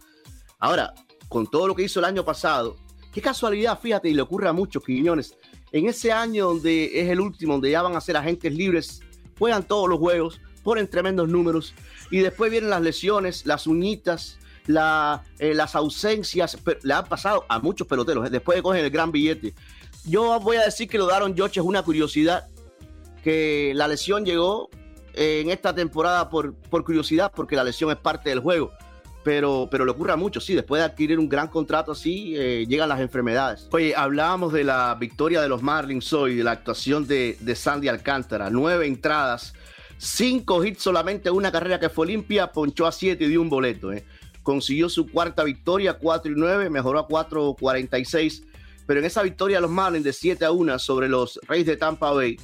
[0.60, 0.94] Ahora,
[1.28, 2.78] con todo lo que hizo el año pasado,
[3.12, 5.36] qué casualidad, fíjate, y le ocurre a muchos Quiñones.
[5.72, 9.02] En ese año donde es el último, donde ya van a ser agentes libres,
[9.40, 11.74] juegan todos los juegos, ponen tremendos números,
[12.12, 14.38] y después vienen las lesiones, las uñitas,
[14.68, 18.92] la, eh, las ausencias, le han pasado a muchos peloteros, eh, después de cogen el
[18.92, 19.54] gran billete.
[20.06, 22.48] Yo voy a decir que lo de Aaron George es una curiosidad,
[23.24, 24.70] que la lesión llegó
[25.14, 28.72] eh, en esta temporada por, por curiosidad, porque la lesión es parte del juego.
[29.24, 32.66] Pero, pero le ocurre a muchos, sí, después de adquirir un gran contrato así, eh,
[32.68, 33.68] llegan las enfermedades.
[33.72, 37.88] Oye, hablábamos de la victoria de los Marlins hoy, de la actuación de, de Sandy
[37.88, 39.54] Alcántara, nueve entradas,
[40.00, 43.94] cinco hits, solamente una carrera que fue limpia, ponchó a siete y dio un boleto.
[43.94, 44.04] eh.
[44.44, 48.46] Consiguió su cuarta victoria, 4 y 9, mejoró a 4.46,
[48.88, 52.12] pero en esa victoria los Marlins de 7 a 1 sobre los Reyes de Tampa
[52.12, 52.38] Bay,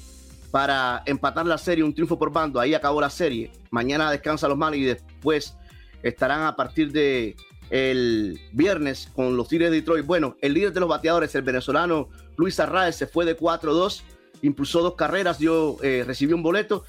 [0.52, 2.60] para empatar la serie, un triunfo por bando.
[2.60, 3.52] Ahí acabó la serie.
[3.70, 5.58] Mañana descansa los Marlins y después
[6.04, 7.36] estarán a partir de
[7.70, 10.06] el viernes con los Tigres de Detroit.
[10.06, 14.04] Bueno, el líder de los bateadores, el venezolano Luis Arraez, se fue de 4-2
[14.42, 16.84] impulsó dos carreras, dio, eh, recibió un boleto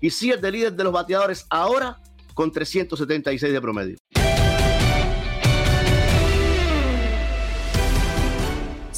[0.00, 2.00] y sí es de líder de los bateadores ahora
[2.34, 3.96] con 376 de promedio.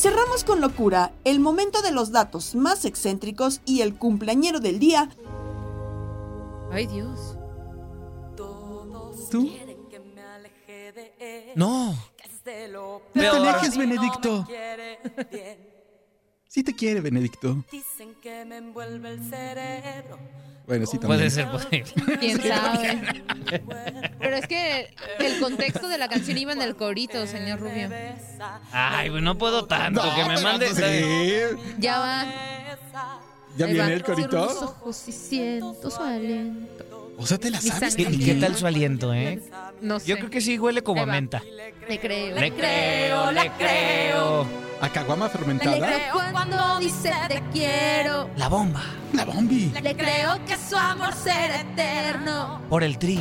[0.06, 5.10] Cerramos con locura el momento de los datos más excéntricos y el cumpleañero del día.
[6.70, 7.36] Ay, Dios.
[8.36, 9.52] ¿Tú?
[11.56, 11.92] No.
[11.92, 12.00] No
[13.14, 14.46] te alejes, Benedicto.
[16.46, 17.64] Sí te quiere, Benedicto.
[17.72, 20.20] Dicen que me envuelve el cerebro.
[20.66, 21.18] Bueno, sí también.
[21.20, 21.84] Puede ser posible.
[22.20, 23.22] ¿Quién sabe?
[24.18, 27.88] Pero es que el contexto de la canción iba en el corito, señor Rubio.
[28.72, 30.04] Ay, pues no puedo tanto.
[30.04, 30.68] No, que me pero mande.
[30.74, 31.56] sí.
[31.78, 32.24] Ya va.
[33.56, 33.94] ¿Ya Ahí viene va.
[33.94, 34.28] el corito?
[34.30, 36.84] Cierro los ojos y siento su aliento.
[37.18, 37.94] O sea, te la sabes.
[37.94, 38.18] sangre.
[38.18, 39.40] ¿Qué, qué tal su aliento, eh?
[39.80, 40.06] No sé.
[40.06, 41.42] Yo creo que sí huele como a menta.
[41.88, 42.34] Le creo.
[42.38, 44.46] Le creo, le creo.
[44.80, 45.78] ¿A caguama Le fermentada?
[45.86, 48.28] creo cuando dice te quiero.
[48.36, 48.82] La bomba.
[49.14, 49.72] La bombi.
[49.82, 52.60] Le creo que su amor será eterno.
[52.68, 53.18] Por el tri.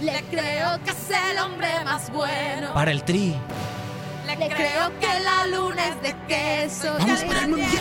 [0.00, 2.72] Le creo que es el hombre más bueno.
[2.72, 3.34] Para el tri.
[4.26, 6.94] Le creo que la luna es de queso.
[6.98, 7.72] Vamos para el mundial.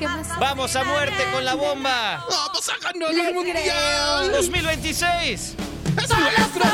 [0.00, 0.38] ¿Qué más?
[0.40, 2.24] Vamos a muerte con la bomba.
[2.28, 4.32] ¡Vamos a ganar el mundial!
[4.32, 5.30] 2026.
[5.30, 5.56] ¡Es
[6.08, 6.64] nuestro,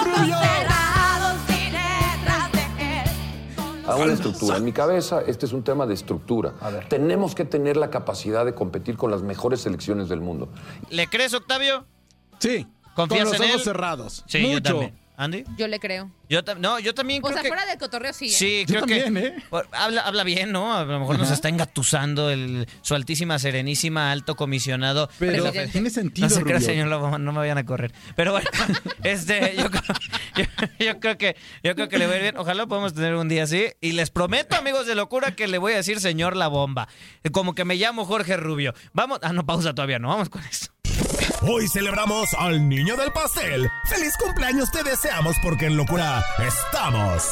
[3.88, 4.56] a una estructura.
[4.56, 6.54] En mi cabeza, este es un tema de estructura.
[6.88, 10.48] Tenemos que tener la capacidad de competir con las mejores selecciones del mundo.
[10.90, 11.84] ¿Le crees, Octavio?
[12.38, 12.66] Sí.
[12.94, 13.64] ¿Confías con los en ojos él?
[13.64, 14.24] cerrados.
[14.26, 14.62] Sí, yo Mucho.
[14.62, 15.05] también.
[15.18, 15.44] ¿Andy?
[15.56, 16.10] Yo le creo.
[16.28, 17.48] Yo no, yo también O creo sea, que...
[17.48, 18.26] fuera del cotorreo sí.
[18.26, 18.28] ¿eh?
[18.30, 19.42] Sí, Yo creo también, que ¿eh?
[19.48, 20.74] por- habla, habla bien, ¿no?
[20.74, 25.08] A lo mejor nos está engatusando el, su altísima, serenísima, alto comisionado.
[25.18, 25.72] Pero Presidente.
[25.72, 26.66] tiene sentido, No se crea, Rubio.
[26.68, 27.92] señor Lobo, no me vayan a correr.
[28.16, 28.48] Pero bueno,
[29.04, 29.82] este, yo, creo-
[30.36, 32.36] yo- yo creo que, yo creo que le va a ir bien.
[32.36, 33.68] Ojalá podamos tener un día así.
[33.80, 36.88] Y les prometo, amigos de locura, que le voy a decir señor La Bomba.
[37.32, 38.74] Como que me llamo Jorge Rubio.
[38.92, 40.72] Vamos, ah, no, pausa todavía, no, vamos con esto.
[41.42, 43.68] Hoy celebramos al niño del pastel.
[43.88, 47.22] ¡Feliz cumpleaños te deseamos porque en locura estamos!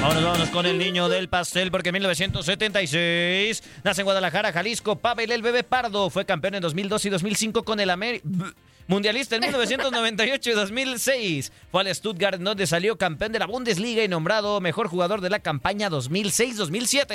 [0.00, 4.96] Vámonos, vámonos con el niño del pastel, porque en 1976 nace en Guadalajara, Jalisco.
[4.96, 7.90] Pavel el bebé Pardo fue campeón en 2002 y 2005 con el
[8.24, 8.46] B-
[8.90, 11.52] Mundialista en 1998 y 2006.
[11.70, 15.38] Fue al Stuttgart, donde salió campeón de la Bundesliga y nombrado mejor jugador de la
[15.38, 17.06] campaña 2006-2007.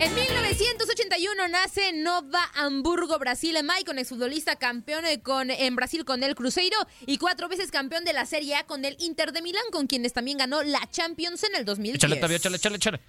[0.00, 3.56] En 1981 nace en Nova Hamburgo, Brasil.
[3.62, 8.14] Maicon, exfutbolista campeón eh, con, en Brasil con el Cruzeiro y cuatro veces campeón de
[8.14, 11.54] la Serie A con el Inter de Milán, con quienes también ganó la Champions en
[11.54, 11.98] el 2010.
[11.98, 13.00] Échale, Octavio, échale, échale, échale.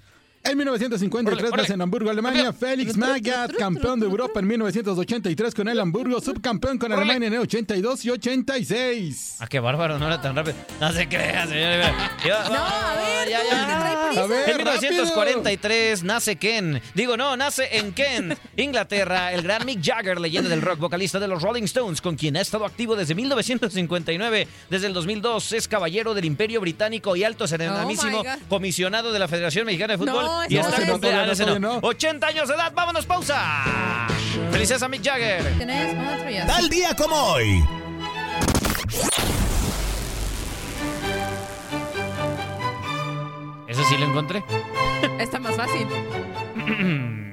[0.46, 1.62] En 1953 Órale, órale.
[1.64, 6.78] nace en Hamburgo, Alemania, Félix Magath, campeón de Europa en 1983 con el Hamburgo, subcampeón
[6.78, 7.12] con Órale.
[7.12, 9.38] Alemania en el 82 y 86.
[9.40, 10.58] Ah, qué bárbaro, no era tan rápido.
[10.82, 11.94] No se crea, señor.
[12.26, 13.14] Yo- No, a ver.
[14.16, 16.82] A ver, En 1943 nace Ken.
[16.94, 21.28] Digo, no, nace en Ken, Inglaterra, el gran Mick Jagger, leyenda del rock, vocalista de
[21.28, 24.48] los Rolling Stones, con quien ha estado activo desde 1959.
[24.70, 28.28] Desde el 2002 es caballero del Imperio Británico y alto Oh God.
[28.50, 30.26] comisionado de la Federación Mexicana de Fútbol.
[30.26, 31.52] No, y está no, no, ese no.
[31.52, 31.80] todavía no.
[31.82, 32.72] 80 años de edad.
[32.74, 34.08] ¡Vámonos, pausa!
[34.52, 35.58] ¡Felicidades a Mick Jagger!
[35.58, 36.48] Tenés.
[36.48, 37.64] Tal día como hoy.
[43.68, 44.44] Ese sí lo encontré.
[45.20, 45.88] Está más fácil.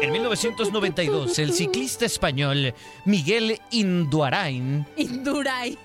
[0.00, 2.72] En 1992, el ciclista español
[3.04, 5.76] Miguel Indurain Induray.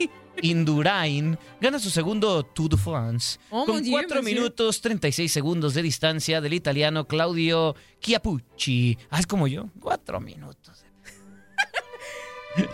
[0.43, 4.23] Indurain gana su segundo Tour de France Oh, con mon Dieu, 4 monsieur.
[4.39, 8.97] minutos 36 segundos de distancia del italiano Claudio Chiappucci.
[9.09, 10.83] Ah, es como yo, 4 minutos.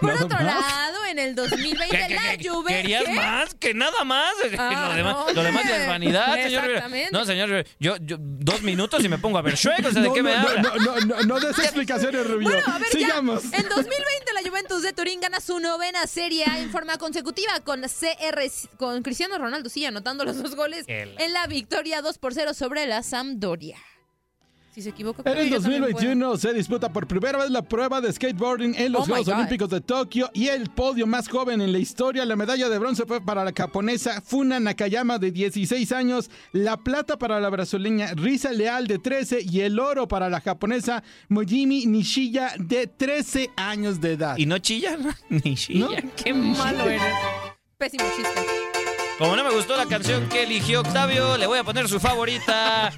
[0.02, 0.44] Por otro más.
[0.44, 0.89] lado,
[1.20, 2.50] en el 2020 ¿Qué, qué, la qué?
[2.50, 2.68] Juve.
[2.74, 3.14] ¿Querías ¿qué?
[3.14, 3.54] más?
[3.56, 4.34] Que nada más.
[4.58, 6.48] Ah, lo, demás, no, lo demás ya es vanidad, señor.
[6.64, 6.66] Rivera.
[6.68, 7.10] Exactamente.
[7.12, 10.02] No, señor, Rivera, yo, yo dos minutos y me pongo a ver Shrek, o sea,
[10.02, 10.62] ¿de No, qué me no, habla?
[10.62, 12.50] no, no, no, no des explicaciones, Rubio.
[12.50, 13.00] Bueno, a ver, ya.
[13.00, 13.44] Sigamos.
[13.46, 17.82] En 2020 la Juventus de Turín gana su novena Serie A en forma consecutiva con
[17.82, 18.40] CR
[18.78, 20.94] con Cristiano Ronaldo sí anotando los dos goles la-
[21.24, 23.78] en la victoria 2 por 0 sobre la Sampdoria.
[24.72, 27.64] Si se equivoca, En el que yo también 2021 se disputa por primera vez la
[27.64, 29.28] prueba de skateboarding en los Oh Juegos.
[29.30, 32.24] Olímpicos de Tokio y el podio más joven en la historia.
[32.26, 37.18] La medalla de bronce fue para la japonesa Funa Nakayama de 16 años, la plata
[37.18, 42.54] para la brasileña Risa Leal de 13 y el oro para la japonesa Mojimi Nishiya
[42.60, 44.38] de 13 años de edad.
[44.38, 45.10] Y no chilla, ¿no?
[45.30, 45.88] ni chilla.
[45.88, 46.12] ¿No?
[46.16, 47.02] Qué malo eres.
[47.78, 48.69] Pésimo chiste.
[49.20, 52.94] Como no me gustó la canción que eligió Octavio, le voy a poner su favorita.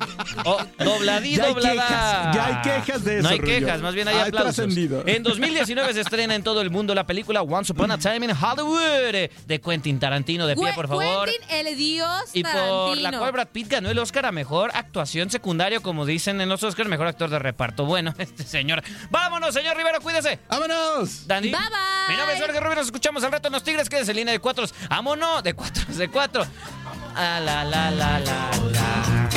[0.45, 1.73] Oh, dobladí, Ya hay doblada.
[1.73, 3.51] quejas, ya hay quejas de eso, No hay Rullo.
[3.53, 4.77] quejas, más bien hay Hay aplausos.
[5.07, 8.31] En 2019 se estrena en todo el mundo la película Once Upon a Time in
[8.31, 10.45] Hollywood de Quentin Tarantino.
[10.45, 11.27] De pie, por favor.
[11.27, 15.31] Quentin, el dios Y por la cual Brad Pitt ganó el Oscar a Mejor Actuación
[15.31, 17.85] Secundaria, como dicen en los Oscars, Mejor Actor de Reparto.
[17.85, 18.83] Bueno, este señor.
[19.09, 20.37] ¡Vámonos, señor Rivero, cuídese!
[20.47, 21.25] ¡Vámonos!
[21.25, 21.49] Dani.
[21.49, 22.09] Bye, bye.
[22.09, 23.89] Mi nombre es Jorge Rubio, nos escuchamos al rato en Los Tigres.
[23.89, 24.65] Quédense en línea de cuatro.
[24.87, 25.41] ¡Vámonos!
[25.41, 29.29] De cuatro, de Ah, la, la, la, la, la.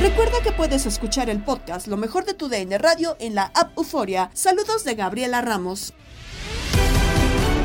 [0.00, 3.76] Recuerda que puedes escuchar el podcast Lo mejor de tu DN Radio en la app
[3.76, 4.30] Euforia.
[4.34, 5.94] Saludos de Gabriela Ramos.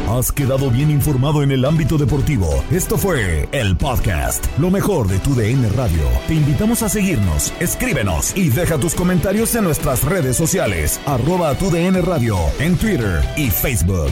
[0.09, 2.49] Has quedado bien informado en el ámbito deportivo.
[2.69, 6.03] Esto fue el podcast, lo mejor de tu DN Radio.
[6.28, 11.72] Te invitamos a seguirnos, escríbenos y deja tus comentarios en nuestras redes sociales, arroba tu
[11.72, 14.11] DN Radio, en Twitter y Facebook.